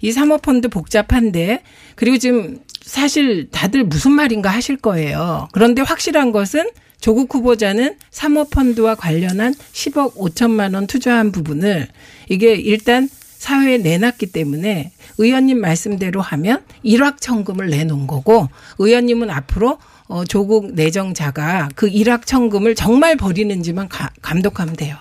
[0.00, 1.62] 이 사모펀드 복잡한데
[1.96, 5.48] 그리고 지금 사실 다들 무슨 말인가 하실 거예요.
[5.52, 11.88] 그런데 확실한 것은 조국 후보자는 사모펀드와 관련한 10억 5천만 원 투자한 부분을
[12.28, 13.08] 이게 일단
[13.48, 21.88] 사회에 내놨기 때문에 의원님 말씀대로 하면 일확천금을 내놓은 거고 의원님은 앞으로 어, 조국 내정자가 그
[21.88, 24.96] 일확천금을 정말 버리는지만 가- 감독하면 돼요.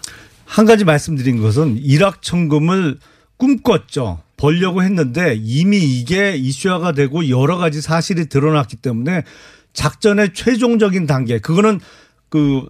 [0.45, 2.99] 한 가지 말씀드린 것은 일확천금을
[3.35, 4.21] 꿈꿨죠.
[4.37, 9.23] 벌려고 했는데 이미 이게 이슈화가 되고 여러 가지 사실이 드러났기 때문에
[9.73, 11.81] 작전의 최종적인 단계 그거는
[12.29, 12.65] 그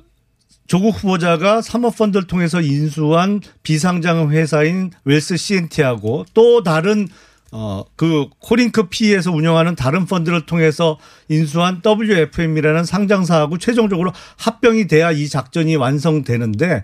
[0.67, 7.07] 조국 후보자가 사모펀드를 통해서 인수한 비상장 회사인 웰스 CNT하고 또 다른
[7.51, 10.97] 어 그 코링크 P에서 운영하는 다른 펀드를 통해서
[11.29, 16.83] 인수한 WFM이라는 상장사하고 최종적으로 합병이 돼야 이 작전이 완성되는데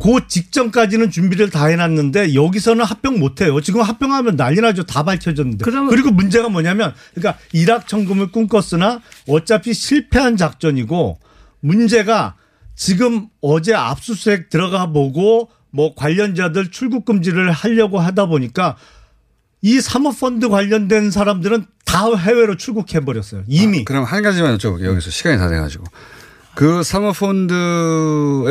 [0.00, 3.60] 그 직전까지는 준비를 다 해놨는데 여기서는 합병 못해요.
[3.60, 4.84] 지금 합병하면 난리 나죠.
[4.84, 5.64] 다 밝혀졌는데.
[5.90, 11.18] 그리고 문제가 뭐냐면 그러니까 일확천금을 꿈꿨으나 어차피 실패한 작전이고
[11.60, 12.36] 문제가
[12.78, 18.76] 지금 어제 압수수색 들어가 보고 뭐 관련자들 출국 금지를 하려고 하다 보니까
[19.60, 23.42] 이 사모펀드 관련된 사람들은 다 해외로 출국해 버렸어요.
[23.48, 23.80] 이미.
[23.80, 24.84] 아, 그럼 한 가지만 여쭤볼게요.
[24.84, 25.82] 여기서 시간이 다 돼가지고.
[26.54, 28.44] 그 사모펀드의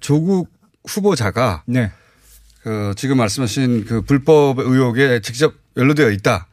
[0.00, 0.50] 조국
[0.88, 1.92] 후보자가 네.
[2.62, 6.46] 그 지금 말씀하신 그 불법 의혹에 직접 연루되어 있다.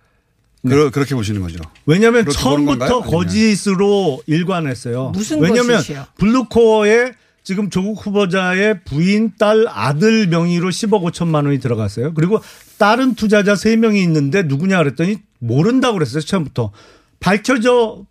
[0.68, 1.60] 그러, 그렇게 보시는 거죠.
[1.86, 3.02] 왜냐하면 처음부터?
[3.02, 5.10] 거짓으로 일관했어요.
[5.10, 6.06] 무슨 왜냐하면 거짓이요?
[6.18, 12.14] 블루코어에 지금 조국 후보자의 부인, 딸, 아들 명의로 10억 5천만 원이 들어갔어요.
[12.14, 12.42] 그리고
[12.78, 16.22] 다른 투자자 3명이 있는데 누구냐 그랬더니 모른다고 그랬어요.
[16.22, 16.72] 처음부터.
[17.20, 18.06] 밝혀져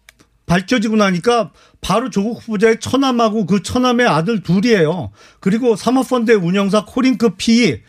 [0.45, 5.11] 밝혀지고 나니까 바로 조국 후보자의 처남하고 그 처남의 아들 둘이에요.
[5.41, 7.81] 그리고 사모펀드의 운영사 코링크 PE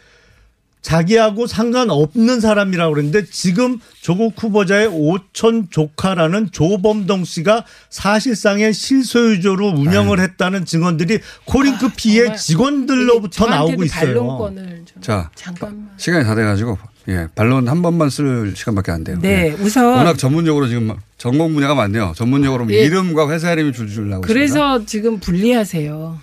[0.83, 10.65] 자기하고 상관없는 사람이라고 그랬는데 지금 조국 후보자의 오촌 조카라는 조범동 씨가 사실상의 실소유주로 운영을 했다는
[10.65, 14.53] 증언들이 코링크 PE 정말 직원들로부터 나오고 있어요.
[15.01, 15.89] 자, 잠깐만.
[15.97, 16.77] 시간이 다 돼가지고
[17.09, 19.17] 예 반론 한 번만 쓸 시간밖에 안 돼요.
[19.21, 19.51] 네, 예.
[19.61, 22.13] 우선 워낙 전문적으로 지금 전공 분야가 많네요.
[22.15, 22.83] 전문적으로 예.
[22.85, 24.27] 이름과 회사 이름이 줄줄 나오고 있습니다.
[24.27, 26.19] 그래서 지금 불리하세요.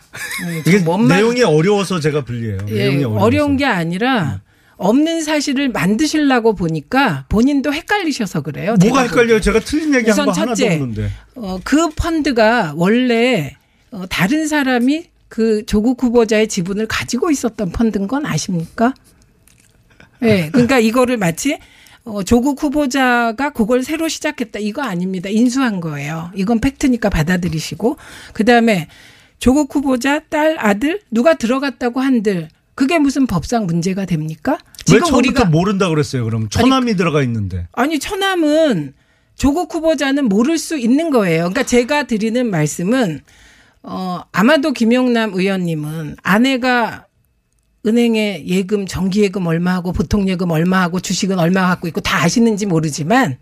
[0.46, 2.58] 네, 이게 뭔 말- 내용이 어려워서 제가 불리해요.
[2.68, 3.24] 예, 내용이 어려워서.
[3.24, 4.40] 어려운 게 아니라
[4.80, 8.76] 없는 사실을 만드시려고 보니까 본인도 헷갈리셔서 그래요.
[8.80, 9.38] 뭐가 헷갈려요?
[9.38, 11.10] 제가 틀린 얘기 한 우선 거 하나도 없는데.
[11.34, 13.56] 어, 그 펀드가 원래
[13.90, 18.94] 어, 다른 사람이 그 조국 후보자의 지분을 가지고 있었던 펀드인 건 아십니까?
[20.22, 21.58] 예, 그러니까 이거를 마치
[22.04, 25.28] 어, 조국 후보자가 그걸 새로 시작했다 이거 아닙니다.
[25.28, 26.30] 인수한 거예요.
[26.34, 27.98] 이건 팩트니까 받아들이시고
[28.32, 28.88] 그 다음에
[29.38, 34.56] 조국 후보자 딸 아들 누가 들어갔다고 한들 그게 무슨 법상 문제가 됩니까?
[34.92, 36.24] 왜 처음부터 모른다 그랬어요?
[36.24, 37.66] 그럼 처남이 들어가 있는데.
[37.72, 38.94] 아니 처남은
[39.36, 41.40] 조국 후보자는 모를 수 있는 거예요.
[41.40, 43.20] 그러니까 제가 드리는 말씀은
[43.82, 47.06] 어 아마도 김영남 의원님은 아내가
[47.86, 52.66] 은행에 예금 정기예금 얼마 하고 보통 예금 얼마 하고 주식은 얼마 갖고 있고 다 아시는지
[52.66, 53.38] 모르지만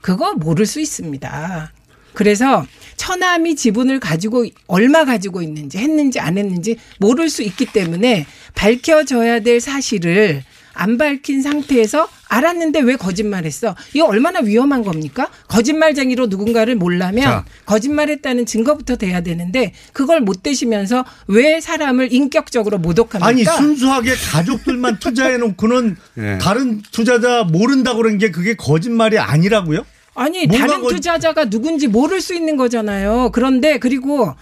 [0.00, 1.72] 그거 모를 수 있습니다.
[2.14, 9.40] 그래서 처남이 지분을 가지고 얼마 가지고 있는지 했는지 안 했는지 모를 수 있기 때문에 밝혀져야
[9.40, 10.42] 될 사실을
[10.80, 13.74] 안 밝힌 상태에서 알았는데 왜 거짓말했어?
[13.94, 15.28] 이거 얼마나 위험한 겁니까?
[15.48, 17.44] 거짓말쟁이로 누군가를 몰라면 자.
[17.66, 23.26] 거짓말했다는 증거부터 돼야 되는데 그걸 못 대시면서 왜 사람을 인격적으로 모독합니까?
[23.26, 26.38] 아니 순수하게 가족들만 투자해 놓고는 예.
[26.40, 29.84] 다른 투자자 모른다고 그런 게 그게 거짓말이 아니라고요?
[30.14, 33.30] 아니 다른 거- 투자자가 누군지 모를 수 있는 거잖아요.
[33.32, 34.32] 그런데 그리고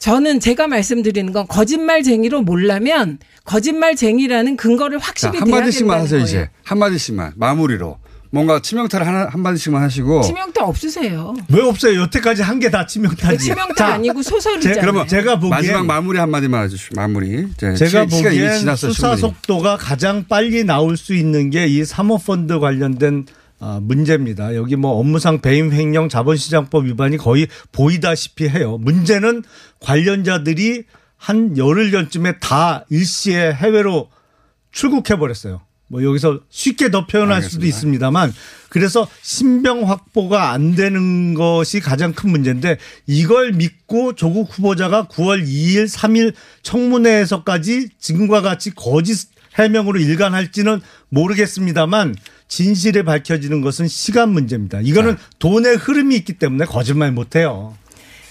[0.00, 6.24] 저는 제가 말씀드리는 건 거짓말쟁이로 몰라면 거짓말쟁이라는 근거를 자, 확실히 한 돼야 마디씩만 하세요 거예요.
[6.24, 7.98] 이제 한 마디씩만 마무리로
[8.32, 11.34] 뭔가 치명타를 하나 한 마디씩만 하시고 치명타 없으세요.
[11.52, 12.00] 왜 없어요?
[12.02, 13.38] 여태까지 한 게 다 치명타지.
[13.44, 14.74] 치명타 자, 아니고 소설이잖아요.
[14.74, 16.92] 제- 그러면 제가 보기엔 마지막 마무리 한 마디만 해주시죠.
[16.96, 17.46] 마무리.
[17.52, 18.76] 이제 제가 시, 보기엔.
[18.76, 19.16] 수사.
[19.16, 23.39] 속도가 가장 빨리 나올 수 있는 게 이 사모펀드 관련된 아,
[23.82, 24.54] 문제입니다.
[24.56, 28.78] 여기 뭐 업무상 배임 횡령 자본시장법 위반이 거의 보이다시피 해요.
[28.78, 29.42] 문제는
[29.80, 30.84] 관련자들이
[31.16, 34.08] 한 열흘 전쯤에 다 일시에 해외로
[34.72, 35.60] 출국해 버렸어요.
[35.90, 37.66] 뭐 여기서 쉽게 더 표현할 수도 알겠습니다.
[37.66, 38.32] 있습니다만
[38.68, 45.86] 그래서 신병 확보가 안 되는 것이 가장 큰 문제인데 이걸 믿고 조국 후보자가 9월 2일,
[45.86, 52.14] 3일 청문회에서까지 지금과 같이 거짓 해명으로 일관할지는 모르겠습니다만
[52.50, 54.80] 진실이 밝혀지는 것은 시간 문제입니다.
[54.82, 57.76] 이거는 돈의 흐름이 있기 때문에 거짓말 못 해요.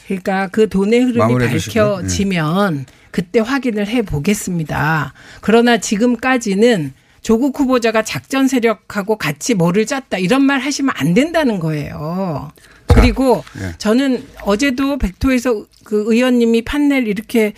[0.05, 1.35] 그러니까 그 돈의 흐름이.
[1.47, 5.13] 밝혀지면 그때 확인을 해 보겠습니다.
[5.41, 12.51] 그러나 지금까지는 조국 후보자가 작전 세력하고 같이 뭐를 짰다 이런 말 하시면 안 된다는 거예요.
[12.87, 13.73] 그리고 예.
[13.77, 17.53] 저는 어제도 백토에서 그 의원님이 판넬 이렇게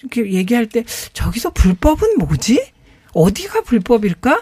[0.00, 2.72] 이렇게 얘기할 때 저기서 불법은 뭐지?
[3.12, 4.40] 어디가 불법일까?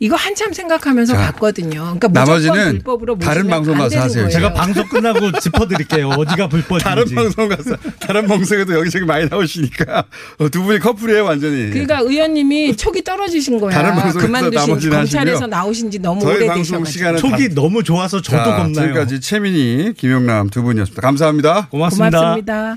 [0.00, 1.80] 이거 한참 생각하면서 자, 봤거든요.
[1.98, 4.24] 그러니까 나머지는 불법으로 다른 방송 안 가서 하세요.
[4.24, 4.28] 거예요.
[4.28, 6.08] 제가 방송 끝나고 짚어드릴게요.
[6.08, 6.84] 어디가 불법인지.
[6.84, 10.04] 다른 방송 가서 다른 방송에도 여기저기 많이 나오시니까
[10.38, 11.70] 어, 두 분이 커플이에요 완전히.
[11.70, 13.70] 그러니까 의원님이 촉이 떨어지신 거야.
[13.72, 15.46] 다른 방송에서 그만두신 검찰에서.
[15.46, 16.84] 나오신 지 너무 방송 오래되셔가지고.
[16.84, 18.72] 시간은 촉이 너무 좋아서 저도 자, 겁나요.
[18.72, 21.00] 지금까지 최민희, 김용남 두 분이었습니다.
[21.00, 21.68] 감사합니다.
[21.70, 22.18] 고맙습니다.
[22.18, 22.76] 고맙습니다.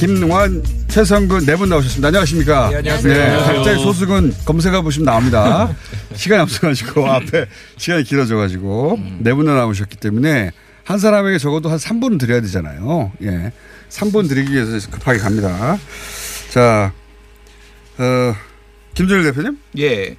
[0.00, 2.08] 김능환, 최성근 네 분 나오셨습니다.
[2.08, 2.70] 안녕하십니까?
[2.70, 3.12] 네, 안녕하세요.
[3.14, 3.36] 네.
[3.36, 5.76] 각자의 소식은 검색해 보시면 나옵니다.
[6.16, 7.44] 시간이 없어가지고 앞에
[7.76, 10.52] 시간이 길어져가지고 네 분나 나오셨기 때문에
[10.84, 13.12] 한 사람에게 적어도 한 3분 드려야 되잖아요.
[13.24, 13.52] 예.
[13.90, 15.76] 3분 드리기 위해서 급하게 갑니다.
[16.48, 16.92] 자,
[17.98, 18.34] 어,
[18.94, 19.58] 김준일 대표님?
[19.80, 20.16] 예.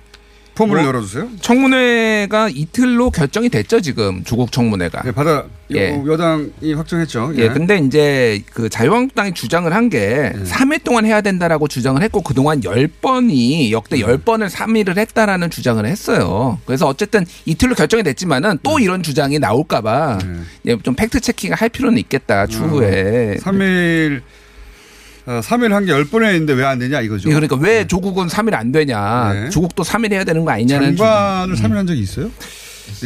[0.56, 1.30] 폼을 뭐, 열어주세요.
[1.40, 5.02] 청문회가 이틀로 결정이 됐죠 지금 조국 청문회가.
[5.04, 5.90] 네, 받아 예.
[5.92, 7.32] 여- 여당이 확정했죠.
[7.38, 10.44] 예, 근데 이제 그 자유한국당이 주장을 한게 예.
[10.44, 14.08] 3일 동안 해야 된다라고 주장을 했고 그동안 10번이 역대 음.
[14.08, 16.60] 10번을 3일을 했다라는 주장을 했어요.
[16.66, 18.82] 그래서 어쨌든 이틀로 결정이 됐지만은 또 음.
[18.82, 20.20] 이런 주장이 나올까봐
[20.68, 23.38] 예, 좀 팩트 체킹을 할 필요는 있겠다 추후에.
[23.42, 24.22] 3일
[25.26, 27.30] 어, 3일 한 게 10번에 했는데 왜 안 되냐 이거죠.
[27.30, 29.34] 예, 그러니까 왜 조국은 3일 안 되냐?
[29.34, 29.50] 네.
[29.50, 31.72] 조국도 3일 해야 되는 거 아니냐는 장관을 주장.
[31.72, 32.32] 3일 한 적이 있어요?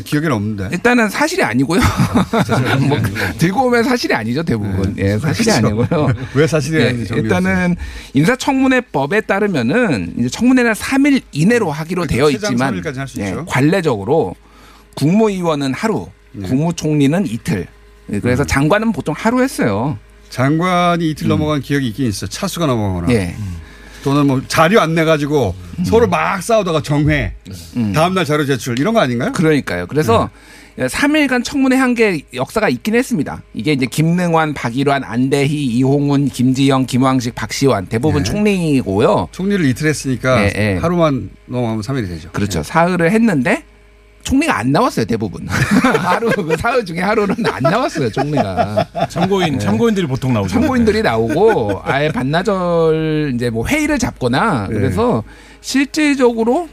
[0.04, 0.70] 기억에는 없는데.
[0.72, 1.80] 일단은 사실이 아니고요.
[2.88, 2.98] 뭐
[3.38, 4.96] 들고 오면 사실이 아니죠 대부분.
[4.98, 5.68] 예, 사실이 그렇죠.
[5.68, 6.14] 아니고요.
[6.34, 7.76] 왜 사실이 예, 아닌지 일단은
[8.14, 13.36] 인사청문회법에 따르면은 이제 청문회는 3일 이내로 하기로 되어 최장 있지만 3일까지 할수 예.
[13.46, 14.36] 관례적으로
[14.96, 16.48] 국무위원은 하루, 네.
[16.48, 17.68] 국무총리는 이틀.
[18.12, 18.48] 예, 그래서 음.
[18.48, 19.98] 장관은 보통 하루 했어요.
[20.36, 22.28] 장관이 이틀 넘어간 기억이 있긴 있어.
[22.28, 23.08] 차수가 넘어가거나.
[23.08, 23.12] 음.
[23.12, 23.36] 예.
[24.04, 27.34] 또는 뭐 자료 안 내가지고 서로 막 싸우다가 정회.
[27.78, 27.94] 음.
[27.94, 29.32] 다음날 자료 제출 이런 거 아닌가요?
[29.32, 29.88] 그러니까요.
[29.88, 30.30] 그래서
[30.76, 30.88] 네.
[30.88, 33.42] 3일간 청문회 한 게 역사가 있긴 했습니다.
[33.54, 38.30] 이게 이제 김능환, 박일환, 안대희, 이홍훈, 김지영, 김왕식, 박시환 대부분 네.
[38.30, 39.30] 총리고요.
[39.32, 40.78] 총리를 이틀 했으니까 예, 예.
[40.82, 42.30] 하루만 넘어가면 3일이 되죠.
[42.34, 42.62] 그렇죠.
[42.62, 43.64] 사흘을 했는데
[44.26, 45.48] 총리가 안 나왔어요 대부분.
[45.48, 48.88] 하루 그 사흘 중에 하루는 안 나왔어요 총리가.
[49.10, 50.50] 참고인 참고인들이 보통 나오죠.
[50.50, 54.74] 참고인들이 나오고 아예 반나절 이제 뭐 회의를 잡거나 네.
[54.74, 55.24] 그래서
[55.62, 56.68] 실질적으로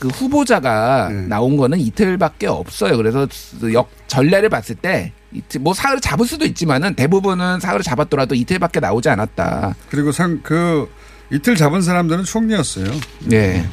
[0.00, 1.26] 그 후보자가 네.
[1.26, 2.96] 나온 거는 이틀밖에 없어요.
[2.96, 3.28] 그래서
[3.74, 5.12] 역 전례를 봤을 때
[5.60, 9.74] 뭐 사흘을 잡을 수도 있지만은 대부분은 사흘을 잡았더라도 이틀밖에 나오지 않았다.
[9.88, 10.88] 그리고 상, 그
[11.30, 12.90] 이틀 잡은 사람들은 총리였어요.
[13.26, 13.66] 네.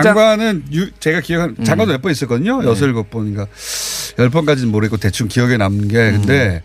[0.00, 1.64] 장관은 유, 제가 기억한 음.
[1.64, 2.62] 장관도 몇번 있었거든요.
[2.62, 2.68] 네.
[2.68, 3.46] 여섯 일곱 번인가
[4.18, 6.18] 열 번까지는 모르겠고 대충 기억에 남는 게 음.
[6.20, 6.62] 근데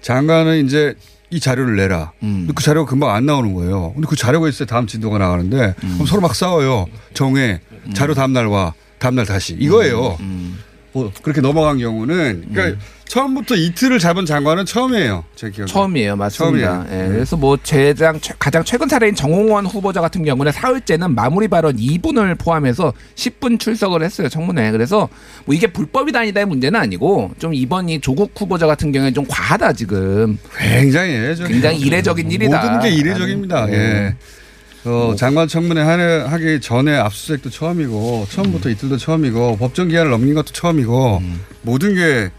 [0.00, 0.94] 장관은 이제
[1.30, 2.12] 이 자료를 내라.
[2.22, 2.40] 음.
[2.40, 3.92] 근데 그 자료가 금방 안 나오는 거예요.
[3.92, 5.92] 근데 그 자료가 있어야 다음 진도가 나가는데 음.
[5.94, 6.86] 그럼 서로 막 싸워요.
[7.14, 7.60] 정해
[7.94, 8.74] 자료 다음 날 와.
[8.98, 10.18] 다음 날 다시 이거예요.
[10.90, 11.00] 음.
[11.00, 15.24] 뭐 그렇게 넘어간 경우는 그러니까 처음부터 이틀을 잡은 장관은 처음이에요.
[15.34, 15.66] 제 기억에.
[15.66, 16.68] 처음이에요, 맞습니다.
[16.68, 16.86] 처음이에요.
[16.92, 17.08] 예, 네.
[17.08, 17.92] 그래서 뭐 최-
[18.38, 24.28] 가장 최근 사례인 정홍원 후보자 같은 경우는 사흘째는 마무리 발언 2분을 포함해서 10분 출석을 했어요
[24.28, 24.70] 청문회.
[24.70, 25.08] 그래서
[25.44, 29.72] 뭐 이게 불법이다 아니다의 문제는 아니고 좀 이번 이 조국 후보자 같은 경우에 좀 과하다
[29.72, 30.38] 지금.
[30.56, 31.48] 굉장히 이례적.
[31.48, 32.62] 굉장히 이례적인 일이다.
[32.62, 33.66] 모든 게 이례적입니다.
[33.66, 33.72] 네.
[33.74, 34.14] 예.
[34.84, 38.72] 어, 장관 청문회 하기 전에 압수수색도 처음이고 처음부터 음.
[38.72, 41.22] 이틀도 처음이고 법정 기한을 넘긴 것도 처음이고
[41.62, 42.30] 모든 게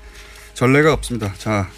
[0.53, 1.33] 전례가 없습니다.
[1.37, 1.69] 자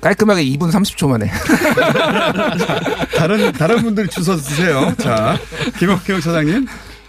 [0.00, 1.30] 깔끔하게 2분 30초 만에.
[3.16, 4.94] 다른 다른 분들이 주워 드세요.
[4.98, 5.38] 자
[5.78, 6.66] 김언경 처장님.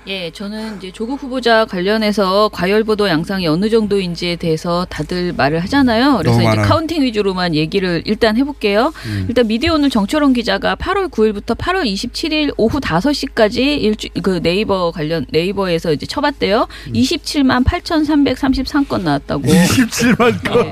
[0.10, 6.18] 예, 저는 이제 조국 후보자 관련해서 과열 보도 양상이 어느 정도인지에 대해서 다들 말을 하잖아요.
[6.18, 6.62] 그래서 이제.
[6.64, 8.92] counting 위주로만 얘기를 일단 해볼게요.
[9.06, 9.26] 음.
[9.30, 15.28] 일단 미디어 오늘 정철운 기자가 8월 9일부터 8월 27일 오후 5시까지 일주 그 네이버 관련
[15.30, 16.68] 네이버에서 이제 쳐봤대요.
[16.88, 16.94] 음.
[16.94, 19.44] 27만 8,333건 나왔다고.
[19.44, 20.72] 27만 건.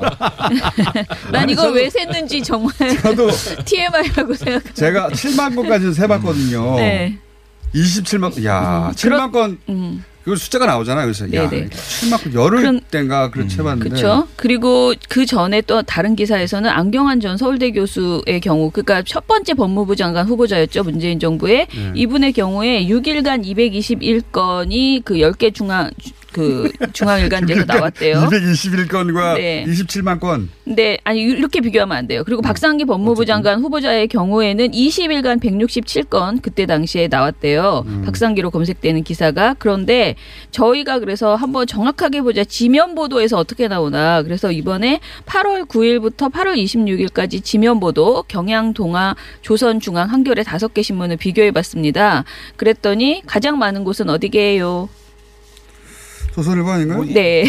[1.30, 2.72] 난 이거 왜 셌는지 정말
[3.02, 3.30] 저도
[3.64, 4.74] TMI라고 생각.
[4.74, 6.74] 제가 7만 건까지는 세봤거든요.
[6.78, 7.16] 네.
[7.74, 10.04] 27만 야 7만 건 음.
[10.24, 11.06] 그 숫자가 나오잖아요.
[11.06, 11.68] 그래서 야 네네.
[11.70, 14.28] 7만 건 열흘 그런- 땐가 그렇게 해봤는데 그렇죠.
[14.36, 19.96] 그리고 그 전에 또 다른 기사에서는 안경환 전 서울대 교수의 경우, 그러니까 첫 번째 법무부
[19.96, 21.92] 장관 후보자였죠 문재인 정부의 네.
[21.94, 25.88] 이분의 경우에 6일간 221건이 그 10개 중앙
[26.38, 28.28] 그 중앙일간지에서 나왔대요.
[28.30, 29.64] 221건과 네.
[29.66, 30.48] 27만 건.
[30.64, 32.22] 근데 아니 이렇게 비교하면 안 돼요.
[32.24, 37.84] 그리고 박상기 법무부 장관 후보자의 경우에는 20일간 167건 그때 당시에 나왔대요.
[38.04, 40.14] 박상기로 검색되는 기사가 그런데
[40.52, 47.42] 저희가 그래서 한번 정확하게 보자 지면 보도에서 어떻게 나오나 그래서 이번에 8월 9일부터 8월 26일까지
[47.42, 52.24] 지면 보도 경향 동아 조선 중앙 한겨레 다섯 개 신문을 비교해 봤습니다.
[52.56, 54.88] 그랬더니 가장 많은 곳은 어디게요?
[56.38, 57.04] 조선일보 아닌가요?
[57.04, 57.44] 네.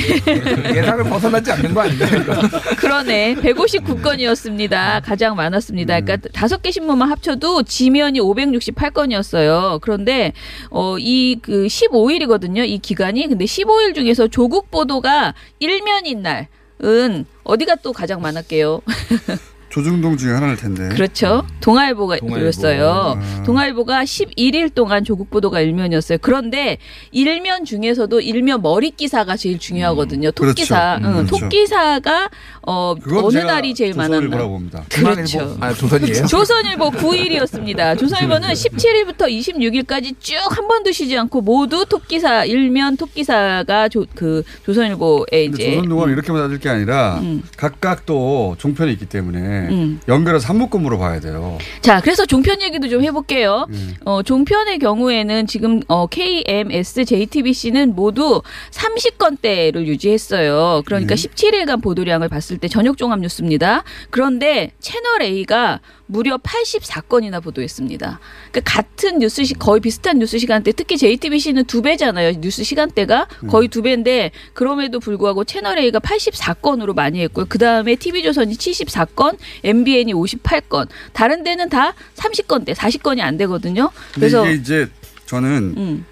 [0.73, 2.09] 예상을 벗어나지 않는 거 아닌가요?
[2.77, 3.35] 그러네.
[3.35, 5.03] 159건이었습니다.
[5.05, 5.99] 가장 많았습니다.
[6.01, 9.79] 그러니까 다섯 개 신문만 합쳐도 지면이 568건이었어요.
[9.81, 10.33] 그런데
[10.71, 12.67] 어 이그 15일이거든요.
[12.67, 13.27] 이 기간이.
[13.27, 18.81] 근데 15일 중에서 조국 보도가 일면인 날은 어디가 또 가장 많았게요?
[19.69, 20.89] 조중동 중에 하나일 텐데.
[20.89, 21.43] 그렇죠.
[21.61, 23.17] 동아일보가 그렸어요.
[23.19, 23.43] 아.
[23.43, 26.17] 동아일보가 11일 동안 조국 보도가 일면이었어요.
[26.21, 26.77] 그런데
[27.11, 30.31] 일면 중에서도 일면 머리 기사가 제일 중요하거든요.
[30.31, 30.55] 토 그렇죠.
[30.55, 30.97] 기사.
[30.97, 31.37] 음, 응, 그렇죠.
[31.39, 32.29] 토 기사가
[32.65, 34.15] 어 어느 날이 제일 많았나?
[34.17, 34.83] 조선일보라고 봅니다.
[34.89, 35.57] 그렇죠.
[35.59, 36.25] 아, 조선이에요?
[36.27, 37.97] 조선일보 9일이었습니다.
[37.97, 45.45] 조선일보는 17일부터 26일까지 쭉 한 번도 쉬지 않고 모두 톱기사 일면 톱기사가 조, 그 조선일보에
[45.45, 47.43] 이제 조선동화는 이렇게 따질 게 아니라 음.
[47.55, 49.99] 각각 또 종편이 있기 때문에 음.
[50.07, 51.57] 연결해서 한묶음으로 봐야 돼요.
[51.81, 53.67] 자, 그래서 종편 얘기도 좀 해볼게요.
[53.69, 53.95] 음.
[54.05, 58.41] 어, 종편의 경우에는 지금 어, KMS, JTBC는 모두
[58.71, 60.83] 30건대를 유지했어요.
[60.85, 61.15] 그러니까 음.
[61.15, 63.83] 17일간 보도량을 봤을 때 저녁 종합 뉴스입니다.
[64.09, 65.79] 그런데 채널 A가
[66.11, 68.19] 무려 84건이나 보도했습니다.
[68.51, 72.41] 그러니까 같은 뉴스 시 거의 비슷한 뉴스 시간대 특히 JTBC는 두 배잖아요.
[72.41, 77.45] 뉴스 시간대가 거의 두 배인데 그럼에도 불구하고 채널 A가 84건으로 많이 했고요.
[77.47, 80.87] 그다음에 TV조선이 74건, MBN이 58건.
[81.13, 83.91] 다른 데는 다 30건대, 40건이 안 되거든요.
[84.15, 84.89] 그래서 이게 이제
[85.27, 86.05] 저는 음.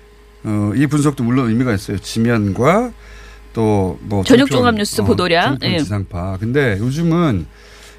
[0.44, 1.98] 어, 이 분석도 물론 의미가 있어요.
[1.98, 2.94] 지면과
[3.54, 5.58] 또뭐 저녁 종합 뉴스 보도량.
[5.64, 5.80] 예.
[5.80, 6.38] 지상파.
[6.40, 7.48] 근데 요즘은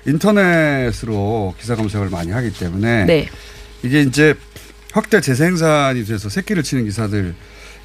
[0.06, 3.28] 인터넷으로 기사 검색을 많이 하기 때문에 네.
[3.82, 4.34] 이게 이제
[4.92, 7.34] 확대 재생산이 돼서 새끼를 치는 기사들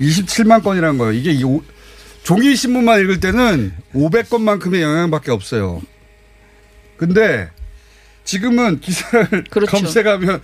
[0.01, 1.13] 27만 건이라는 거예요.
[1.13, 1.63] 이게 이 오-
[2.23, 5.81] 종이 신문만 읽을 때는 500건만큼의 영향밖에 없어요.
[6.97, 7.49] 근데
[8.23, 9.71] 지금은 기사를 그렇죠.
[9.71, 10.41] 검색하면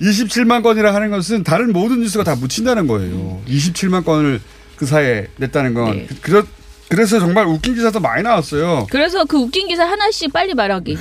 [0.00, 3.40] 27만 건이라 하는 것은 다른 모든 뉴스가 다 묻힌다는 거예요.
[3.46, 4.40] 27만 건을
[4.76, 5.96] 그 사이에 냈다는 건.
[5.96, 6.08] 네.
[6.20, 6.44] 그,
[6.92, 8.86] 래서 정말 웃긴 기사도 많이 나왔어요.
[8.90, 10.98] 그래서 그 웃긴 기사 하나씩 빨리 말하기.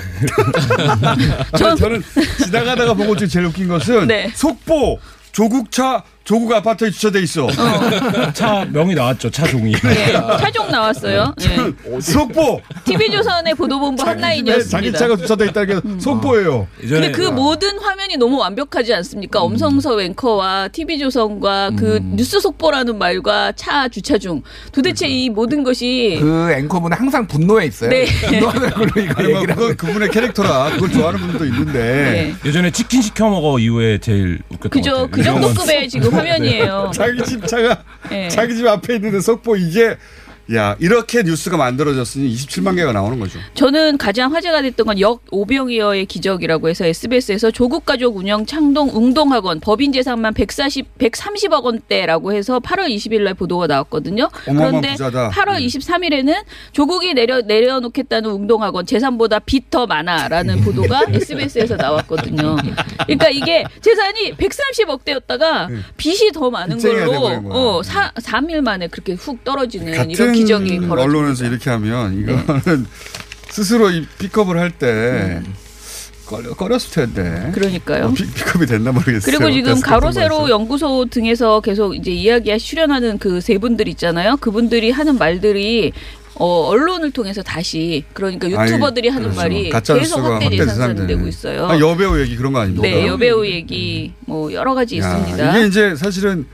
[1.57, 2.03] 저는, 저는
[2.45, 4.31] 지나가다가 보고 지금 제일 웃긴 것은 네.
[4.33, 4.99] 속보
[5.31, 7.47] 조국차 조국 아파트에 주차돼 있어.
[8.33, 9.29] 차 명이 나왔죠.
[9.31, 9.73] 차 종이.
[9.73, 10.13] 네.
[10.39, 11.33] 차종 나왔어요.
[11.39, 11.99] 네.
[11.99, 12.61] 속보.
[12.85, 14.97] TV조선의 보도본부 자기 한라인이었습니다.
[14.99, 16.67] 차가 주차돼 있다는 게 속보예요.
[16.79, 19.41] 근데 그 모든 화면이 너무 완벽하지 않습니까?
[19.41, 24.41] 엄성서 앵커와 TV조선과 그 뉴스 속보라는 말과 차 주차 중
[24.71, 27.89] 도대체 이 모든 것이 그 앵커분은 항상 분노해 있어요.
[27.89, 28.05] 네.
[28.05, 32.35] 분노하는 걸로 이거 뭐 얘기를 그건 그분의 캐릭터라 그걸 좋아하는 분도 있는데 네.
[32.45, 35.11] 예전에 치킨 시켜 먹어 이후에 제일 웃겼던 그죠 것 같아요.
[35.11, 36.91] 그 정도 급의 지금 화면이에요.
[36.93, 38.29] 자기 집 차가 네.
[38.29, 39.97] 자기 집 앞에 있는데 속보 이게
[40.53, 43.39] 야 이렇게 뉴스가 만들어졌으니 27만 개가 나오는 거죠.
[43.53, 49.59] 저는 가장 화제가 됐던 건 역 오병이어의 기적이라고 해서 SBS에서 조국 가족 운영 창동 웅동학원
[49.61, 54.29] 법인 재산만 140 130억 원대라고 해서 8월 20일 날 보도가 나왔거든요.
[54.43, 55.29] 그런데 부자다.
[55.29, 56.35] 8월 23일에는
[56.73, 62.57] 조국이 내려 내려놓겠다는 웅동학원 재산보다 빚 더 많아라는 보도가 SBS에서 나왔거든요.
[63.05, 67.41] 그러니까 이게 재산이 130억 대였다가 빚이 더 많은 걸로.
[67.77, 70.95] 어, 사, 3일 만에 그렇게 훅 떨어지는 이런 같은 기적이 벌어집니다.
[70.95, 71.01] 네.
[71.01, 72.85] 언론에서 이렇게 하면 이거는
[73.49, 75.41] 스스로 이 픽업을 할때
[76.25, 77.51] 꺼려, 꺼렸을 텐데.
[77.53, 78.05] 그러니까요.
[78.05, 79.37] 어, 픽, 픽업이 됐나 모르겠어요.
[79.37, 80.49] 그리고 지금 가로세로.
[80.49, 84.37] 연구소 등에서 계속 이제 이야기에 출연하는 그 세 분들 있잖아요.
[84.37, 85.91] 그분들이 하는 말들이
[86.35, 89.41] 어, 언론을 통해서 다시 그러니까 유튜버들이 아니, 하는 그렇죠.
[89.41, 89.69] 말이
[89.99, 91.27] 계속 확대 재산되는.
[91.27, 91.67] 있어요.
[91.67, 92.87] 아, 여배우 얘기 그런 거 아닙니까?
[92.87, 95.57] 네, 여배우 얘기 뭐 여러 가지 야, 있습니다.
[95.57, 96.45] 이게 이제 사실은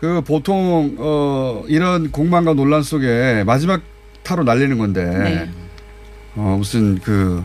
[0.00, 3.82] 그 보통 어 이런 공방과 논란 속에 마지막
[4.22, 5.50] 타로 날리는 건데 네.
[6.34, 7.42] 어 무슨 그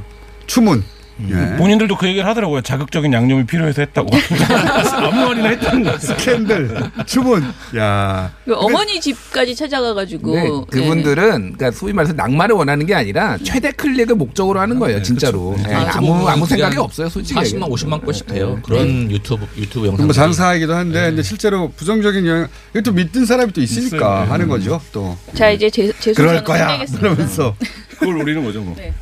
[0.47, 0.83] 추문
[1.29, 1.55] 예.
[1.57, 2.61] 본인들도 그 얘기를 하더라고요.
[2.61, 4.09] 자극적인 양념이 필요해서 했다고.
[4.97, 5.97] 아무 말이나 했다는 거.
[5.99, 7.43] 스캔들 추문
[7.75, 13.71] 야 그 어머니 집까지 찾아가가지고 네, 그분들은 그러니까 소위 말해서 낙마를 원하는 게 아니라 최대
[13.71, 15.55] 클릭을 목적으로 하는 거예요, 진짜로.
[15.69, 17.39] 예, 아, 아무 뭐 아무 그게 생각이 한 없어요, 솔직히.
[17.39, 17.69] 40만, 얘기하면.
[17.69, 18.55] 50만 건씩 돼요.
[18.55, 18.61] 네.
[18.63, 20.05] 그런 유튜브 유튜브 영상.
[20.07, 24.31] 뭐 장사이기도 한데 근데 실제로 부정적인 영향 이것도 믿는 사람이 또 있으니까 있어요.
[24.31, 26.83] 하는 거죠 또 자 이제 제, 제 그럴 거야.
[26.99, 27.55] 그러면서
[27.99, 28.75] 그걸 노리는 거죠, 뭐.
[28.77, 28.93] 네.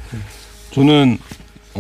[0.74, 1.18] 저는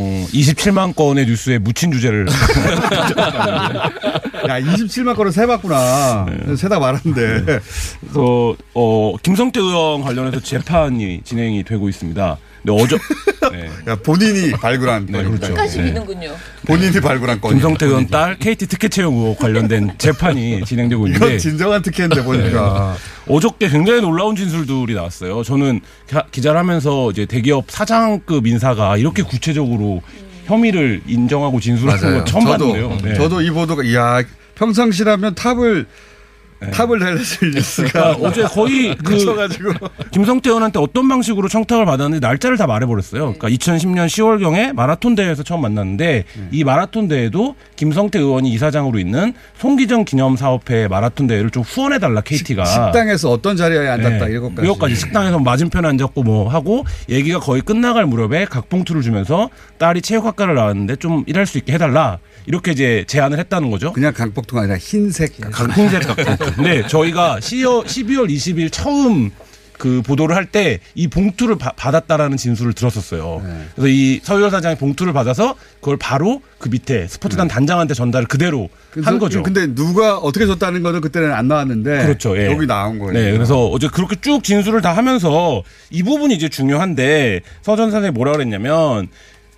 [0.01, 2.25] 어, 27만 건의 뉴스에 묻힌 주제를.
[4.47, 6.25] 야 27만 건을 세봤구나.
[6.55, 7.59] 세다 말았는데.
[7.99, 12.37] 그래서 어, 김성태 의원 관련해서 재판이 진행이 되고 있습니다.
[12.69, 12.97] 근데 어저
[13.51, 13.69] 네.
[13.87, 15.23] 야, 본인이 발굴한 네.
[15.23, 15.47] 그렇죠.
[15.47, 15.83] 끝까지 네.
[15.85, 16.35] 믿는군요.
[16.65, 21.37] 본인이 발굴한 건 김성태 의원 딸 KT 특혜 채용 의혹 관련된 재판이 진행되고 이건 있는데
[21.37, 22.95] 진정한 특혜인데 보니까
[23.27, 25.43] 어저께 굉장히 놀라운 진술들이 나왔어요.
[25.43, 30.01] 저는 가- 기자를 하면서 이제 대기업 사장급 인사가 이렇게 구체적으로
[30.45, 32.01] 혐의를 인정하고 진술하는.
[32.01, 32.97] 건 처음 저도 봤는데요.
[33.03, 33.13] 네.
[33.15, 34.21] 저도 이 보도가 이야
[34.55, 35.85] 평상시라면 탑을
[36.73, 39.73] 탑을 달렸을 뉴스가 그러니까 어제 거의 그 묻혀가지고.
[40.11, 43.33] 김성태 의원한테 어떤 방식으로 청탁을 받았는지 날짜를 다 말해버렸어요.
[43.37, 50.03] 그러니까 2010년 10월경에 마라톤 대회에서 처음 만났는데 이 마라톤 대회도 김성태 의원이 이사장으로 있는 송기정
[50.05, 52.65] 기념사업회 마라톤 대회를 좀 후원해달라 KT가.
[52.65, 54.67] 식 당에서 어떤 자리에 앉았다 이것까지.
[54.67, 60.97] 이것까지 식당에서 맞은편에 앉았고 뭐 하고 얘기가 거의 끝나갈 무렵에 각봉투를 주면서 딸이 체육학과를 나왔는데
[60.97, 63.93] 좀 일할 수 있게 해달라 이렇게 이제 제안을 했다는 거죠.
[63.93, 66.55] 그냥 강복통가 아니라 흰색 강풍색 각봉투.
[66.55, 69.31] 근데 저희가 12월, 12월 20일 처음
[69.77, 73.41] 그 보도를 할 때 이 봉투를 바- 받았다라는 진술을 들었었어요.
[73.45, 73.65] 네.
[73.75, 79.09] 그래서 이 서유열 사장이 봉투를 받아서 그걸 바로 그 밑에 스포츠단 단장한테 전달을 그대로 그래서
[79.09, 79.41] 한 거죠.
[79.41, 82.37] 근데 누가 어떻게 줬다는 거는 그때는 안 나왔는데 그렇죠.
[82.37, 82.47] 예.
[82.47, 83.13] 여기 나온 거예요.
[83.13, 88.33] 네, 그래서 어제 그렇게 쭉 진술을 다 하면서 이 부분이 이제 중요한데 서전 선생이 뭐라
[88.33, 89.07] 그랬냐면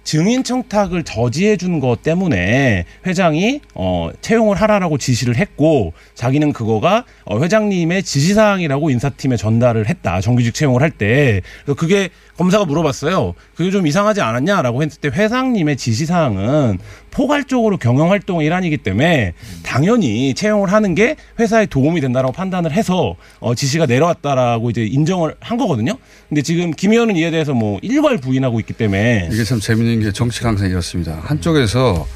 [0.04, 7.40] 증인 청탁을 저지해 준 것 때문에 회장이 어 채용을 하라라고 지시를 했고 자기는 그거가 어
[7.40, 10.20] 회장님의 지시 사항이라고 인사팀에 전달을 했다.
[10.22, 11.42] 정규직 채용을 할 때.
[11.78, 12.10] 그게
[12.42, 13.36] 검사가 물어봤어요.
[13.56, 16.80] 그게 좀 이상하지 않았냐라고 했을 때 회장님의 지시 사항은
[17.12, 23.54] 포괄적으로 경영 활동의 일환이기 때문에 당연히 채용을 하는 게 회사에 도움이 된다라고 판단을 해서 어
[23.54, 25.94] 지시가 내려왔다라고 이제 인정을 한 거거든요.
[26.30, 30.12] 근데 지금 김 의원은 이에 대해서 뭐 일괄 부인하고 있기 때문에 이게 참 재밌는 게
[30.12, 31.20] 정치가 항상 이렇습니다.
[31.24, 32.08] 한쪽에서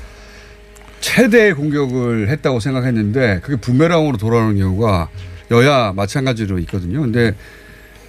[1.01, 5.09] 최대의 공격을 했다고 생각했는데 그게 부메랑으로 돌아오는 경우가
[5.51, 7.01] 여야 마찬가지로 있거든요.
[7.01, 7.36] 근데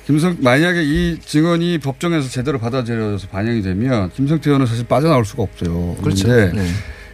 [0.06, 5.96] 김성 만약에 이 증언이 법정에서 제대로 받아들여져서 반영이 되면 김성태 의원은 사실 빠져나올 수가 없어요.
[5.96, 6.28] 그렇죠.
[6.28, 6.52] 네.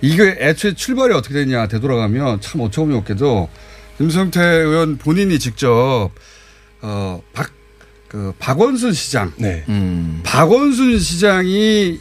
[0.02, 3.48] 이게 애초에 출발이 어떻게 되냐 되돌아가면 참 어처구니 없게도
[3.96, 6.10] 김성태 의원 본인이 직접
[6.82, 7.50] 어박
[8.08, 9.64] 그 박원순 시장 네.
[10.22, 11.98] 박원순 시장이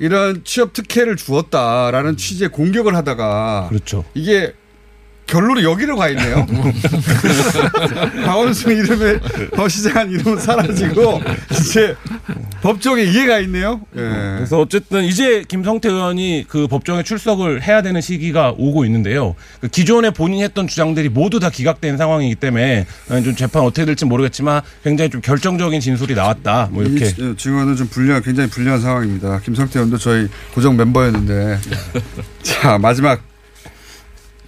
[0.00, 4.04] 이런 취업 특혜를 주었다라는 취지의 공격을 하다가 그렇죠.
[4.14, 4.52] 이게
[5.26, 6.46] 결론이 여기로 가 있네요.
[8.24, 9.18] 박원순 이름에
[9.54, 11.96] 더 시장한 이름은 사라지고 이제
[12.60, 13.80] 법정에 이해가 있네요.
[13.96, 14.00] 예.
[14.36, 19.34] 그래서 어쨌든 이제 김성태 의원이 그 법정에 출석을 해야 되는 시기가 오고 있는데요.
[19.60, 22.86] 그 기존에 본인이 했던 주장들이 모두 다 기각된 상황이기 때문에
[23.24, 26.68] 좀 재판 어떻게 될지 모르겠지만 굉장히 좀 결정적인 진술이 나왔다.
[26.70, 27.06] 뭐 이렇게.
[27.06, 29.40] 이 증언은 좀 불리한 굉장히 불리한 상황입니다.
[29.40, 31.58] 김성태 의원도 저희 고정 멤버였는데
[32.42, 33.20] 자 마지막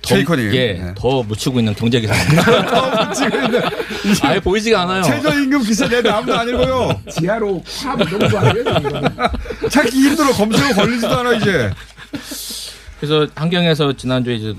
[0.07, 0.55] 최이커님.
[0.55, 0.95] 예, 네.
[0.97, 2.67] 더 묻히고 있는 경제 기사입니다.
[2.67, 3.63] 더 묻히고 있는.
[4.23, 5.03] 아예 보이지가 않아요.
[5.03, 7.01] 최저임금 기사 내도 아무도 안 읽어요.
[7.11, 8.65] 지하로 팝 이런 거 아니에요?
[9.71, 11.71] 찾기 힘들어 검색어 걸리지도 않아 이제.
[13.01, 14.55] 그래서 한경에서 지난주에 이제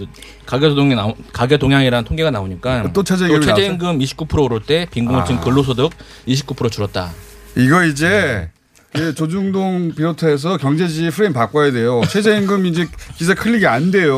[0.46, 5.38] 가계 동향 나오 가계 동향이라는 통계가 나오니까 또 최저 임금이 최저임금 29% 오를 때 빈곤층
[5.38, 5.40] 아.
[5.42, 5.92] 근로소득
[6.28, 7.12] 29% 줄었다.
[7.56, 8.50] 이거 이제
[8.94, 12.02] 그 조중동 비롯해서 경제지 프레임 바꿔야 돼요.
[12.10, 14.18] 최저임금 이제 기사 클릭이 안 돼요.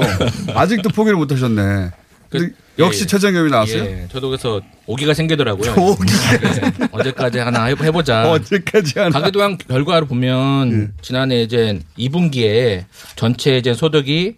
[0.53, 1.91] 아직도 포기를 못 하셨네.
[2.29, 3.83] 근데 역시 예, 최저임금이 나왔어요?
[3.83, 5.71] 예, 저도 그래서 오기가 생기더라고요.
[5.75, 8.29] 오기가 예, 언제까지 하나 해- 해보자.
[8.31, 9.09] 언제까지 하나.
[9.09, 14.35] 가계도양 결과를 보면 지난해 이제 2분기에 전체 이제 소득이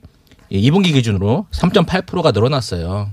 [0.51, 3.11] 2분기 기준으로 3.8%가 늘어났어요.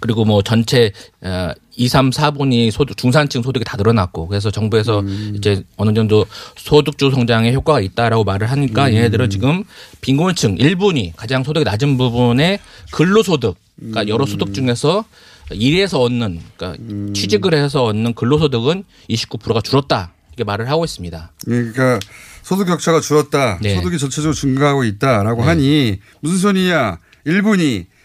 [0.00, 1.50] 그리고 뭐 전체 어,
[1.80, 5.02] 2, 3, 4분이 소득 중산층 소득이 다 늘어났고 그래서 정부에서
[5.34, 6.26] 이제 어느 정도
[6.56, 8.94] 소득주 성장에 효과가 있다라고 말을 하니까 음.
[8.94, 9.64] 얘네들은 지금
[10.02, 12.58] 빈곤층 1분이 가장 소득이 낮은 부분의
[12.92, 15.06] 근로소득 그러니까 여러 소득 중에서
[15.52, 21.32] 일해서 얻는 그러니까 취직을 해서 얻는 근로소득은 29%가 줄었다 이렇게 말을 하고 있습니다.
[21.46, 21.98] 그러니까
[22.42, 23.58] 소득 격차가 줄었다.
[23.62, 23.74] 네.
[23.76, 26.98] 소득이 전체적으로 증가하고 있다라고 하니 무슨 소리냐?
[27.26, 27.99] 1분이 어,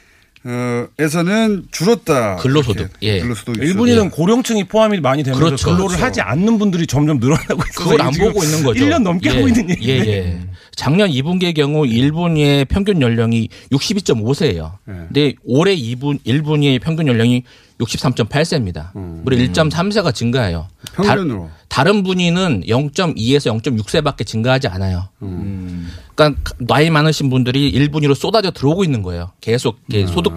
[1.00, 2.36] 에서는 줄었다.
[2.38, 2.92] 근로소득.
[3.02, 3.20] 예.
[3.22, 5.66] 근로소득이 일본인은 고령층이 포함이 많이 되면서 그렇죠.
[5.66, 6.06] 근로를 그렇죠.
[6.06, 8.86] 하지 않는 분들이 점점 늘어나고 있어서 그걸 안 보고 있는 거죠.
[8.86, 9.36] 1년 넘게 예.
[9.36, 10.12] 하고 있는 예, 얘기인데.
[10.12, 10.40] 예.
[10.76, 14.74] 작년 2분기의 경우 1분위의 평균 연령이 62.5세예요.
[14.86, 17.44] 근데 올해 2분 1분위의 평균 연령이
[17.80, 18.98] 63.8세입니다.
[19.24, 20.68] 무려 1.3세가 증가해요.
[20.94, 21.50] 평균으로.
[21.68, 25.10] 다, 른 분위는 0.2에서 0.6세밖에 증가하지 않아요.
[26.16, 29.32] 그러니까 나이 많으신 분들이 1분위로 쏟아져 들어오고 있는 거예요.
[29.42, 30.34] 계속 이렇게 소득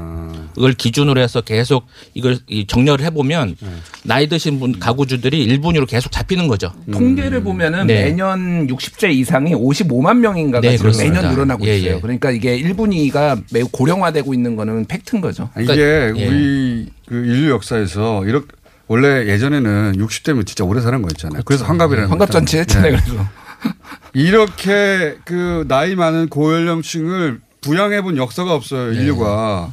[0.60, 3.56] 을 기준으로 해서 계속 이걸 이 정렬을 해보면
[4.04, 6.72] 나이 드신 분 가구주들이 1분위로 계속 잡히는 거죠.
[6.90, 8.04] 통계를 보면은 네.
[8.04, 11.14] 매년 60세 이상이 55만 명인가가 네, 지금 그렇습니다.
[11.14, 11.96] 매년 늘어나고 예, 있어요.
[11.96, 12.00] 예.
[12.00, 15.50] 그러니까 이게 1분위가 매우 고령화되고 있는 거는 팩트인 거죠.
[15.56, 16.26] 이게 그러니까, 예.
[16.28, 18.46] 우리 그 인류 역사에서 이렇게
[18.88, 21.42] 원래 예전에는 60대면 진짜 오래 사는 거였잖아요.
[21.44, 23.14] 그래서 환갑이라는 환갑잔치 거 했잖아요, 있잖아요.
[23.14, 23.28] 그래서.
[24.14, 29.00] 이렇게 그 나이 많은 고연령층을 부양해 본 역사가 없어요, 네.
[29.00, 29.70] 인류가.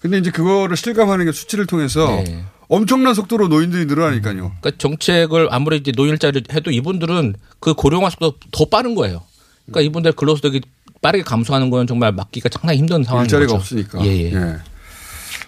[0.00, 2.44] 근데 이제 그거를 실감하는 게 수치를 통해서 네.
[2.68, 4.52] 엄청난 속도로 노인들이 늘어나니까요.
[4.60, 9.22] 그러니까 정책을 아무리 이제 노일자를 해도 이분들은 그 고령화 속도 더 빠른 거예요.
[9.66, 10.62] 그러니까 이분들 근로소득이
[11.02, 13.56] 빠르게 감소하는 건 정말 막기가 상당히 힘든 상황인 일자리가 거죠.
[13.56, 14.04] 없으니까.
[14.04, 14.32] 예, 예.
[14.32, 14.56] 예.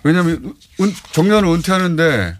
[0.02, 2.36] 왜냐하면 은, 정년을 은퇴하는데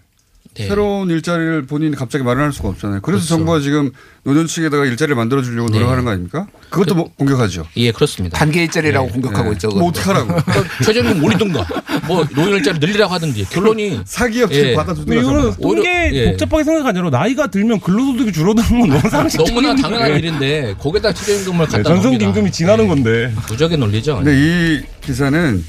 [0.55, 0.67] 네.
[0.67, 3.01] 새로운 일자리를 본인이 갑자기 마련할 수가 없잖아요.
[3.01, 3.27] 그래서 그렇죠.
[3.35, 3.91] 정부가 지금
[4.23, 5.77] 노년 층에다가 일자리를 만들어 주려고 네.
[5.79, 6.47] 노력하는 거 아닙니까?
[6.69, 7.65] 그것도 뭐 공격하죠.
[7.77, 8.37] 예, 그렇습니다.
[8.37, 9.11] 단계 일자리라고 네.
[9.13, 9.53] 공격하고 네.
[9.53, 9.69] 있죠.
[9.69, 10.35] 뭐 어떡하라고.
[10.85, 11.65] 최저임금 올리든가
[12.07, 14.75] 뭐 노인 일자리 늘리라고 하든지 결론이 사기업체 예.
[14.75, 16.29] 근데 이거는 통계 예.
[16.31, 20.23] 복잡하게 생각 아니라 나이가 들면 근로소득이 줄어드는 건 너무 상식적인 너무나 당연한 일인데.
[20.47, 22.25] 일인데 거기다 최저임금을 갖다 네, 전성 넣습니다.
[22.25, 23.33] 임금이 지나는 건데.
[23.47, 24.17] 부적의 논리죠.
[24.17, 25.63] 근데 이 기사는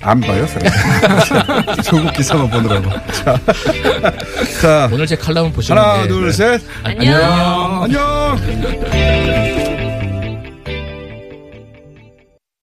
[0.00, 1.82] 안 봐요, 사람.
[1.82, 2.90] 조국 기사만 보느라고.
[3.12, 3.38] 자,
[4.60, 6.60] 자 오늘 제 칼럼을 보시면 하나, 둘, 셋.
[6.84, 7.82] 안녕.
[7.82, 9.67] 안녕.